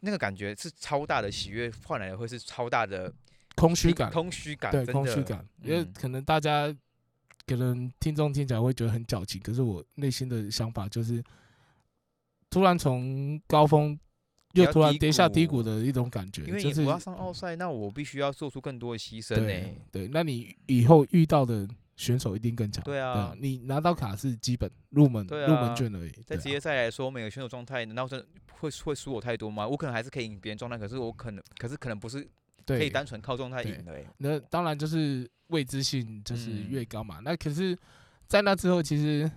[0.00, 3.12] 那个感觉是超大的喜悦换来的会是超大的
[3.56, 5.92] 空虚感，空虚感，对，空虚感，因为嗯。
[5.92, 6.74] 可能大家
[7.46, 11.22] 可能听众听起来会觉得很矫情，可是我内心的想法就是，
[12.50, 13.98] 突然从高峰
[14.52, 19.68] 又突然跌下低谷谷的一种感觉，因为就是我要上奥赛，那我必须要做出更多的牺牲对呢。
[19.92, 29.68] 对，那你以后遇到的选手一定更强，对啊你拿到卡是基本入门对入门啊券而已，在职业赛来说，每个选手状态难道真会会输我太多吗？
[29.68, 32.26] 我可能还是可以赢别人状态，可是我可能，可是可能不是
[32.66, 34.06] 可以单纯靠状态赢的、欸。
[34.16, 37.20] 那当然就是未知性就是嗯越高嘛。
[37.22, 37.76] 那可是，
[38.26, 39.30] 在那之后，其实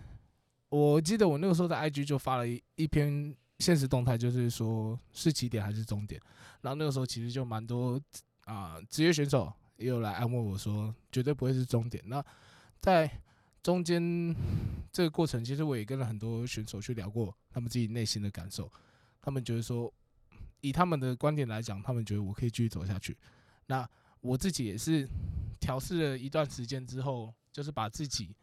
[0.71, 6.19] 我记得我那个时候在 IG 就发了一一篇现实动态，就是说是起点还是终点。
[6.61, 8.01] 然后那个时候其实就蛮多
[8.45, 12.01] 啊职业选手也有来安慰我说，绝对不会是终点。
[12.07, 12.23] 那
[12.79, 13.11] 在
[13.61, 14.33] 中间
[14.93, 18.71] 这个过程，其实我也跟了很多选手去聊过他们自己内心的感受，
[19.21, 19.93] 他们觉得说，
[20.61, 23.17] 以他们的观点来讲，他们觉得我可以继续走下去。
[23.65, 23.85] 那
[24.21, 25.05] 我自己也是
[25.59, 28.33] 调试了一段时间之后，就是把自己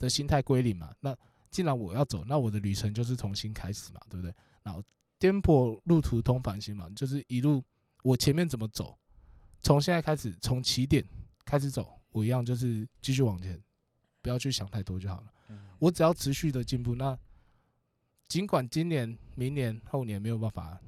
[0.00, 0.92] 的心态归零嘛。
[1.00, 1.16] 那
[1.50, 4.34] 既然我要走，那我的旅程就是重新开始嘛，对不对？
[4.62, 4.82] 然后
[5.18, 7.62] 颠簸路途通繁星嘛，就是一路
[8.02, 8.98] 我前面怎么走，
[9.62, 11.04] 从现在开始，从起点
[11.44, 13.60] 开始走，我一样就是继续往前，
[14.20, 15.32] 不要去想太多就好了。
[15.48, 17.16] 嗯我只要持续的进步，那
[18.28, 20.80] 尽管今年、明年、后年没有办法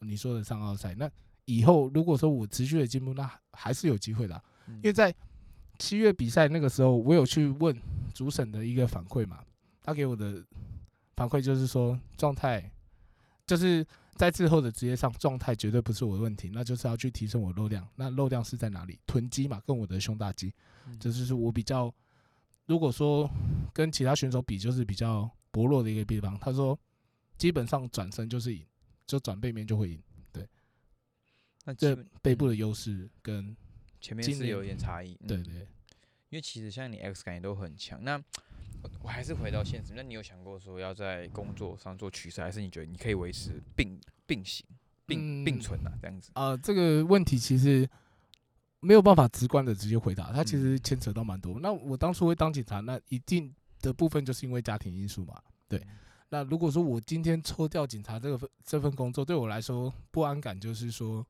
[0.00, 1.10] 你说的上奥赛，那
[1.46, 5.14] 以后如果说我持续的进步，那还是有机会的因为在
[5.78, 7.74] 七月比赛那个时候，我有去问
[8.12, 9.42] 主审的一个反馈嘛，
[9.84, 10.42] 他给我的
[11.14, 12.72] 反馈就是说状态，
[13.46, 17.86] 就是在之后的职业上状态绝对不是我的问题，那就是要去提升我肉量。
[17.94, 18.98] 那肉量是在哪里？
[19.06, 20.52] 臀肌嘛，跟我的胸大肌，
[20.86, 21.94] 嗯这就是我比较，
[22.64, 23.30] 如果说
[23.74, 26.38] 跟其他选手比，就是比较薄弱的一个地方。
[26.38, 26.76] 他说，
[27.36, 28.64] 基本上转身就是赢，
[29.06, 30.48] 就转背面就会赢，对
[31.64, 33.54] 那这背部的优势跟
[34.00, 35.12] 前面是有一点差异。
[35.20, 35.68] 嗯对对。
[36.30, 38.02] 因为其实像你 X 感也都很强。
[38.02, 38.20] 那
[38.84, 44.64] 我我还是回到现实，那你有想过说要在工作上做取舍，还是你觉得你可以维持并并行、
[45.06, 46.30] 并并嗯存啊这样子？
[46.34, 47.88] 啊、这个问题其实
[48.80, 51.58] 没有办法直观的直接回答，它其嗯实牵扯到蛮多。
[51.60, 55.40] 那我当初会当警察，那一定的部分就是因为家庭因素嘛。
[55.66, 55.88] 对，嗯
[56.28, 61.26] 那如果说我今天抽掉警察这个份这份工作，对我来说不安感就是说，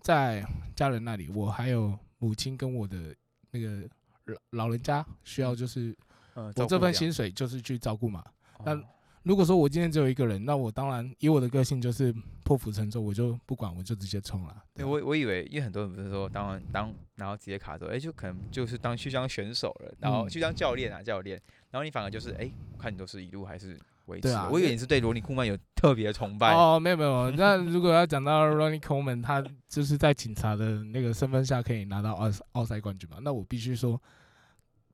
[0.00, 0.44] 在
[0.74, 3.14] 家人那里，我还有母亲跟我的
[3.52, 3.88] 那个
[4.24, 5.96] 老老人家需要，就是
[6.34, 8.24] 嗯，我这份薪水就是去照顾嘛。
[8.64, 8.82] 那哦
[9.22, 12.10] 如果说我今天只有一个人，那我当然以我的个性就是
[12.42, 14.64] 破釜沉舟，我就不管，我就直接冲了。
[14.72, 21.38] 对，我我以为，因为很多人不是说当完当然后直接卡之后，哎、就可能就是当去当选手了，然后嗯去当教练啊，教练，
[21.70, 24.22] 然后你反而就是，哎、我看你都是一路还是维持。
[24.22, 26.54] 对啊我以为你是对罗尼库曼有特别的崇拜。
[26.54, 27.30] 哦，没有没有。
[27.32, 33.18] 那如果要讲到 Ronnie Coleman，他就是在警察的那个身份下可以拿到奥奥赛冠军嘛？
[33.20, 34.00] 那我必须说，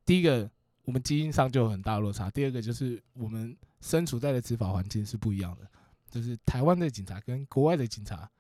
[0.05, 0.51] 第一个
[0.87, 5.68] 我们基因上就有很大的落差，第二个就是我们身处在的执法环境是不一样的，
[6.09, 8.30] 就是台湾的警察跟国外的警察，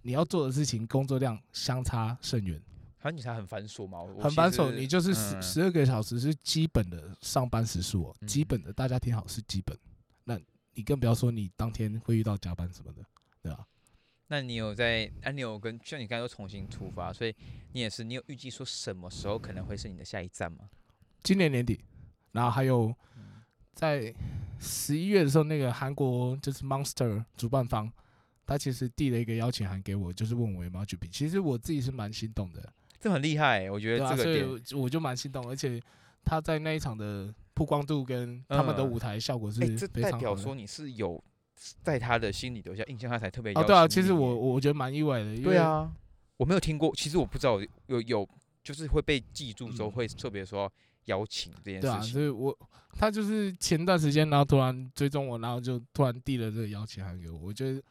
[0.00, 2.58] 你要做的事情工作量相差甚远，
[2.98, 4.72] 台湾警察很繁琐嘛，很繁琐。
[4.74, 9.78] 你就是十嗯十二个小时是基本的上班时数哦，嗯基本的大家听好是基本。
[10.24, 10.40] 那
[10.72, 13.04] 你更不要说你当天会遇到加班什么的，
[13.42, 13.66] 对吧？
[14.28, 15.12] 那你有在？
[15.20, 17.36] 那、你有跟像你刚才说重新出发，所以
[17.72, 20.70] 你也是，你有预计说什么时候可能会是你的下一站吗？
[21.22, 21.80] 今年年底，
[22.32, 23.42] 然后还有嗯
[23.74, 24.14] 在
[24.58, 27.90] 十一月的时候，那个韩国就是 Monster 主办方，
[28.46, 31.08] 他其实递了一个邀请函给我，就是问我有没有去比。
[31.08, 35.80] 其实我自己是蛮心动的，这很厉害欸，我觉对啊，得这个点，所以我就蛮心动，而且
[36.24, 40.22] 他在那一场的曝光度跟他们的嗯舞台效果是哎，这代非常好的。
[40.22, 41.22] 表说你是有
[41.82, 45.92] 在他的心里留下印象，他才特别哦，对啊，其实我我觉得蛮意外的，因为对啊，
[46.36, 48.28] 我没有听过，其实我不知道有有有
[48.62, 49.92] 就是会被记住之后嗯。
[49.92, 50.72] 会特别说
[51.06, 52.12] 邀请这件对啊，事情。
[52.12, 52.56] 所以我
[52.98, 57.38] 他就是前段时间，然后突然追踪我，然后就突然递了这个邀请函给我。
[57.38, 57.82] 我觉得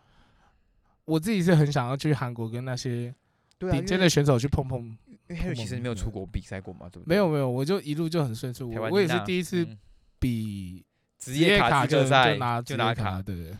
[1.05, 3.13] 我自己是很想要去韩国跟那些
[3.57, 4.97] 对啊，顶尖的选手去碰碰。
[5.29, 7.09] 因为其实没有出国比赛过嘛，对不对？
[7.09, 8.67] 没有没有，我就一路就很顺遂。
[8.69, 9.77] 台湾我我也是第一次嗯
[10.19, 10.83] 比
[11.17, 13.41] 职职业卡卡就拿就拿卡，对不。
[13.41, 13.51] 对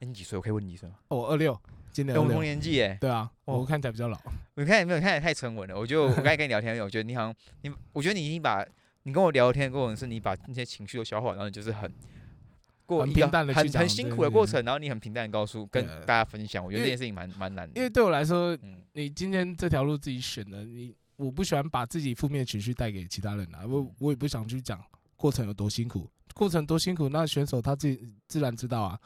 [0.00, 0.36] 哎你几岁？
[0.36, 0.96] 我可以问你一声吗？
[1.08, 1.56] 哦，二六，
[1.92, 2.52] 今年哎我们同二六。
[2.52, 2.98] 年纪耶。
[3.00, 4.20] 对啊，哦我看起来比较老。
[4.56, 5.78] 你看没有，看起来太沉稳了。
[5.78, 8.66] 我觉得我刚才跟你聊天，我觉得你好像你，我觉得你已经把
[9.04, 11.90] 你跟我聊天的过程是你把那些情绪都消化，然后你就是很
[12.84, 16.64] 过一个很平淡的去讲很很辛苦的过程，然后你很平淡的告诉跟大家分享。
[16.64, 17.76] 我觉得这件事情蛮蛮难的。
[17.76, 24.82] 因为对我来说，嗯，你今天这条路自己选的，你我不喜欢把自己负面情绪带给其他人啊，我我也不想去讲
[25.16, 28.98] 过程有多辛苦，过程多辛苦，那选手他自己自然知道啊。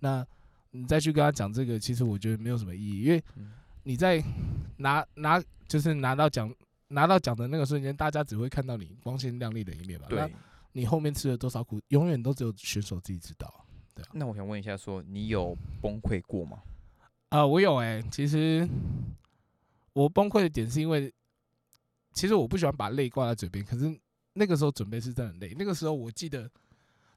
[0.00, 0.24] 那
[0.70, 3.52] 你再去跟他讲这个，其实我觉得没有什么意义，因为嗯
[3.84, 4.22] 你在
[4.76, 6.52] 拿拿就是拿到奖
[6.88, 10.06] 拿到奖的那个瞬间，大家只会看到你光鲜亮丽的一面吧。
[10.08, 10.32] 对。
[10.72, 13.64] 你后面吃了多少苦，永远都只有选手自己知道。
[13.94, 16.58] 对那我想问一下，说你有崩溃过吗？
[17.30, 18.68] 啊、我有哎、其实
[19.94, 21.10] 我崩溃的点是因为，
[22.12, 23.98] 其实我不喜欢把泪挂在嘴边，可是
[24.34, 25.54] 那个时候准备是真的很累。
[25.58, 26.46] 那个时候我记得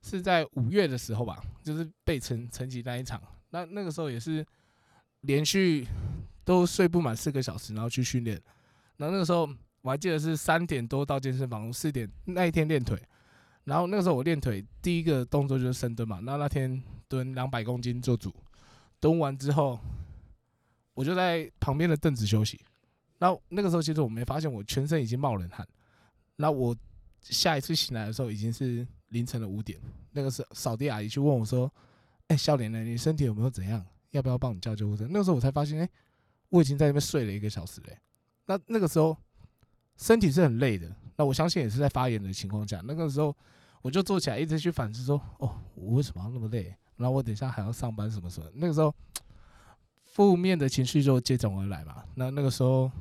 [0.02, 4.46] 是在五月的时候吧，就是被成成绩那一场，那那个时候也是
[5.22, 5.86] 连续
[6.46, 8.42] 都睡不满四个小时，然后去训练。
[9.00, 9.50] 然后那个时候
[9.82, 13.02] 我还记得是三点多到健身房，四点那一天练腿。
[13.64, 18.34] 然后那个时候我练腿第一个动作就是深蹲嘛，那那天蹲两百公斤做主，
[19.00, 19.80] 蹲完之后，
[20.94, 22.60] 我就在旁边的凳子休息。
[23.20, 25.68] 然后那个时候其实我没发现我全身已经冒冷汗。
[26.36, 26.76] 那我
[27.22, 29.80] 下一次醒来的时候已经是凌晨的五点，
[30.12, 31.72] 那个时候扫地阿姨去问我说
[32.28, 32.84] ：“哎、笑脸呢？
[32.84, 33.86] 你身体有没有怎样？
[34.12, 35.90] 要不要帮你叫救护车？”那个时候我才发现，哎、
[36.50, 37.98] 我已经在那边睡了一个小时嘞、
[38.50, 39.16] 那那个时候
[39.96, 40.92] 身体是很累的。
[41.16, 43.36] 那我相信也是在发炎的情况下，那个时候
[43.84, 46.76] 我就坐起来一直去反思说：“哦，我为什么要那么累？
[46.98, 48.94] 然后我等一下还要上班什么什么。”那个时候
[50.06, 52.04] 负面的情绪就接踵而来嘛。
[52.16, 52.92] 那那个时候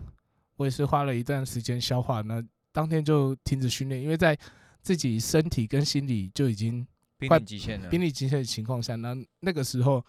[0.57, 4.38] 我也是花了一段时间消化，那当天就停止训练，因为在
[4.82, 6.86] 自己身体跟心理就已经
[7.16, 7.88] 濒快临极限了。
[7.88, 10.05] 濒临极限的情况下，那那个时候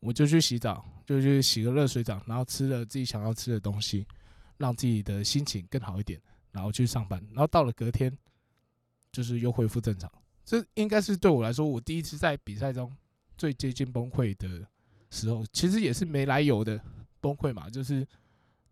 [0.00, 4.06] 我就去洗澡，就去洗个热水澡，然后吃了自己想要吃的东西，
[4.58, 6.20] 让自己的心情更好一点，
[6.52, 8.16] 然后去上班，然后到了隔天
[9.12, 10.10] 就是又恢复正常。
[10.44, 12.94] 这应该是对我来说，我第一次在比赛中
[13.36, 14.66] 最接近崩溃的
[15.10, 16.80] 时候，其实也是没来由的
[17.20, 18.06] 崩溃嘛，就是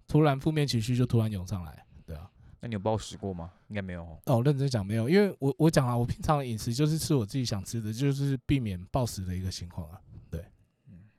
[0.07, 2.31] 突然负面情绪就突然涌上来，对啊。
[2.61, 3.53] 那你有暴食过吗？
[3.69, 4.19] 应该没有哦。
[4.27, 10.01] 哦，认真讲没有，因为我我讲啊，我平常的饮食就是吃我自己想吃的，就是避免暴食的一个情况啊。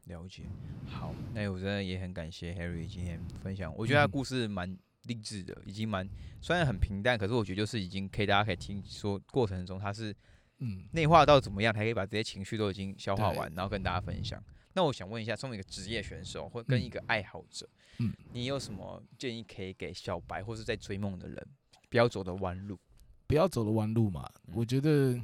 [0.05, 0.43] 嗯，了解。
[0.87, 6.07] 好，那我真的也很感谢 Harry 今天分享，我觉得他嗯故事蛮励志的，已经蛮
[6.41, 10.15] 虽然很平淡，可是我觉得就是已经可以大家可以听说过程中他是
[10.59, 14.41] 嗯，内化到怎么样，才可以把这些情绪都已经消化完，然后跟大家分享。
[14.73, 17.67] 那我想问一下，作为一个职业选手或跟嗯一个爱好者，
[17.99, 21.47] 嗯你有什么建议可以给小白或是在追梦的人
[21.89, 22.79] 不要走的弯路？
[23.27, 24.29] 不要走的弯路嘛。
[24.47, 25.19] 嗯我觉得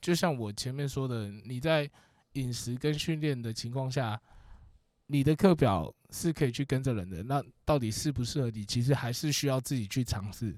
[0.00, 1.90] 就像我前面说的，你在
[2.34, 4.20] 饮食跟训练的情况下，
[5.06, 10.56] 你的课表是可以去跟着人的，那到底适不适合你，其实还是需要自己去尝试。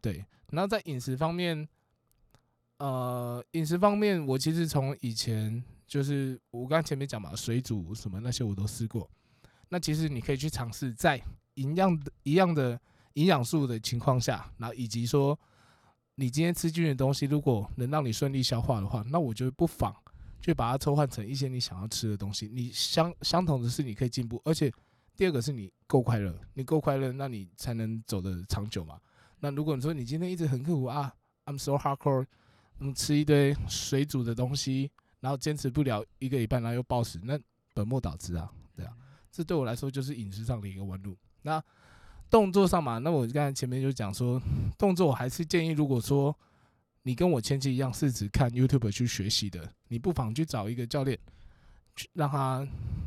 [0.00, 1.68] 对，然后在饮食方面，
[2.78, 9.10] 呃，饮食方面，我其实从以前就是我刚前面讲嘛，水煮什么那些我都试过。
[9.68, 11.20] 那其实你可以去尝试在
[11.54, 12.80] 一样、一样的
[13.14, 15.38] 营养素的情况下，然后以及说
[16.14, 19.94] 你今天吃进去的东西，如果能让你顺利消化的话，那我觉得不妨
[20.46, 22.48] 去把它抽换成一些你想要吃的东西。
[22.52, 24.72] 你相相同的是，你可以进步，而且
[25.16, 28.96] 第二个是你够快乐，你够快乐，那你才能走得长久嘛。
[29.40, 31.12] 那如果你说你今天一直很刻苦啊
[31.46, 32.26] ，I'm so hardcore，
[32.78, 34.88] 嗯，吃一堆水煮的东西，
[35.18, 37.36] 然后坚持不了一个礼拜，然后又暴食，那
[37.74, 38.92] 本末倒置啊，对啊，
[39.32, 41.16] 这对我来说就是饮食上的一个弯路。
[41.42, 41.60] 那
[42.30, 44.40] 动作上嘛，那我刚才前面就讲说，
[44.78, 46.36] 动作我还是建议，如果说
[47.06, 51.16] 你跟我前期一样是只看 YouTube 去学习的，你不妨去找一个教练，
[51.94, 52.66] 去让他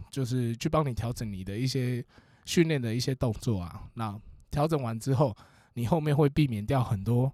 [0.10, 2.02] 就是去帮你调整你的一些
[2.46, 3.92] 训练的一些动作啊。
[3.96, 4.18] 那
[4.50, 5.36] 调整完之后，
[5.74, 7.30] 你后面会避免掉很多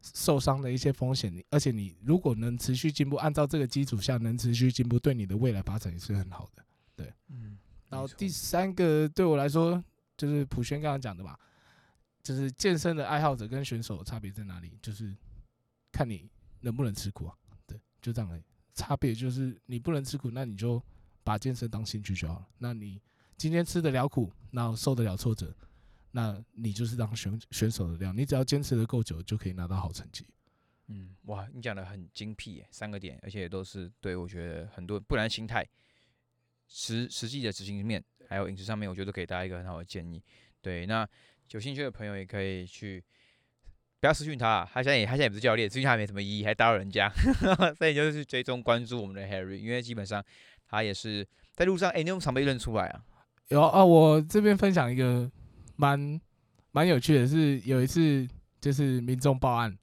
[0.00, 6.64] 受伤的一些风险，你而且你如果能持续进步，按照这个基础下能持续进步，对你的未来发展也是很好的。
[6.96, 7.58] 对嗯，
[7.90, 9.84] 然后第三个对我来说，
[10.16, 11.38] 就是普轩刚刚讲的吧，
[12.22, 14.72] 就是健身的爱好者跟选手差别在哪里？
[14.80, 15.14] 就是
[15.92, 16.30] 看你
[16.60, 17.36] 能不能吃苦啊。
[17.66, 18.42] 对，就这样而已。
[18.74, 20.82] 差别就是你不能吃苦，那你就
[21.24, 22.48] 把健身当兴趣就好了。
[22.58, 23.00] 那你
[23.36, 25.54] 今天吃得了苦，然后受得了挫折，
[26.12, 28.12] 那你就是当选选手的料。
[28.12, 30.26] 你只要坚持的够久，就可以拿到好成绩。
[30.86, 35.68] 嗯，哇，你讲的很精辟耶，三个点，而且都是对我觉得很多，不然心态、
[36.66, 40.22] 实实际的执行面，还有饮食上面，我觉得都给大家一个很好的建议。
[40.62, 41.06] 对，那
[41.50, 43.04] 有兴趣的朋友也可以去，
[44.00, 47.10] 不要私讯他，他现在也他现在也不是教练，私讯他没什么意义，还打扰人家，
[47.76, 50.24] 所以就是追踪关注我们的 Harry，因为基本上
[50.68, 53.02] 他也是在路上，哎，你有常被认出来啊？
[53.48, 55.28] 有啊，我这边分享一个
[55.76, 56.20] 蛮
[56.70, 58.28] 蛮有趣的，是有一次
[58.60, 59.76] 就是民众报案，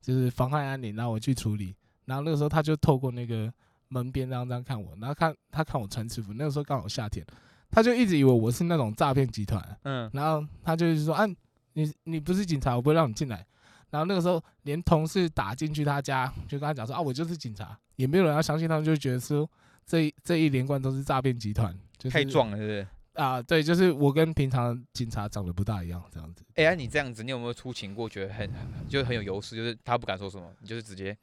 [0.00, 3.52] 就是妨害安宁，然后我去处理，然后那个时候他就透过那个
[3.88, 7.26] 门边这样这样看我，然后看他看我穿制服，那个时候刚好夏天，
[7.70, 11.26] 他就一直以为我是那种诈骗集团，嗯，然后他就是说，啊，
[11.72, 13.44] 你你不是警察，我不会让你进来。
[13.90, 19.48] 然后那个时候连同事打进去他家，就跟他讲说，啊，我就是警察，也没有人要相信他们，就觉得说
[19.84, 22.86] 这一这一连贯都是诈骗集团，就是太壮了，是不是？
[23.14, 26.44] 啊，对，就是我跟平常警察长得不大一样，这样子。
[26.56, 28.06] 哎、呀，你这样子，你有没有出勤过？
[28.06, 28.50] 觉得很
[28.88, 31.16] 就是很有优势，就是他不敢说什么，你就是直接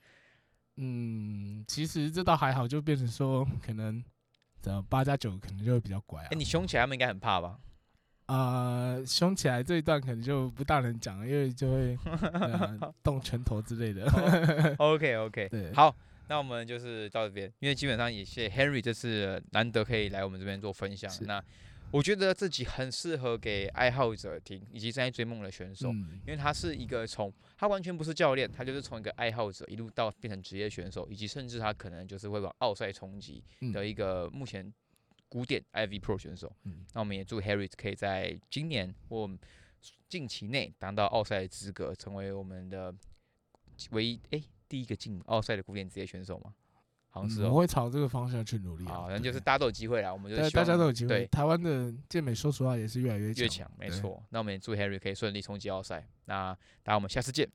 [0.78, 4.04] 嗯，其实这倒还好，就变成说可能，
[4.64, 6.36] 呃，八加九可能就会比较乖啊哎、。
[6.36, 7.60] 你凶起来，他们应该很怕吧？
[8.28, 11.98] 呃，凶起来这一段可能就不大能讲，因为就会、
[12.34, 14.06] 呃、动拳头之类的。
[14.78, 15.74] OK OK，对。
[15.74, 15.96] 好，
[16.30, 21.12] 那我们就是到这边，因为基本上也谢谢 Henry 这次难得可以来我们这边做分享。
[21.26, 21.44] 那
[21.92, 33.72] 我觉得自己很适合给爱好者听，以及正在追梦的选手，嗯，因为他是一个从他完全不是教练，他就是从一个爱好者一路到变成职业选手，以及甚至他可能就是会往奥赛冲击嗯。
[33.72, 34.74] 的一个目前
[35.34, 36.56] 古典 IV Pro 选手。
[36.66, 39.28] 嗯那我们也祝 Harry 可以在今年或
[40.08, 42.94] 近期内达到奥赛的资格，成为我们的
[43.90, 46.54] 唯一诶、第一个进奥赛的古典职业选手嘛？
[47.10, 47.48] 好像是哦。
[47.48, 48.94] 嗯我会朝这个方向去努力啊。
[48.94, 51.10] 好，那就是大家都有机会啦，我们就对大家都有机会。
[51.10, 54.24] 对台湾的健美，说实话也是越来越越强，没错。
[54.30, 56.08] 那我们也祝 Harry 可以顺利冲击奥赛。
[56.26, 56.54] 那
[56.84, 57.50] 大家我们下次见，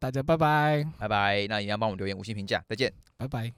[0.00, 1.46] 大家拜拜，拜拜。
[1.46, 2.92] 那一定要帮我们留言五星评价，再见。
[3.16, 3.48] 拜拜。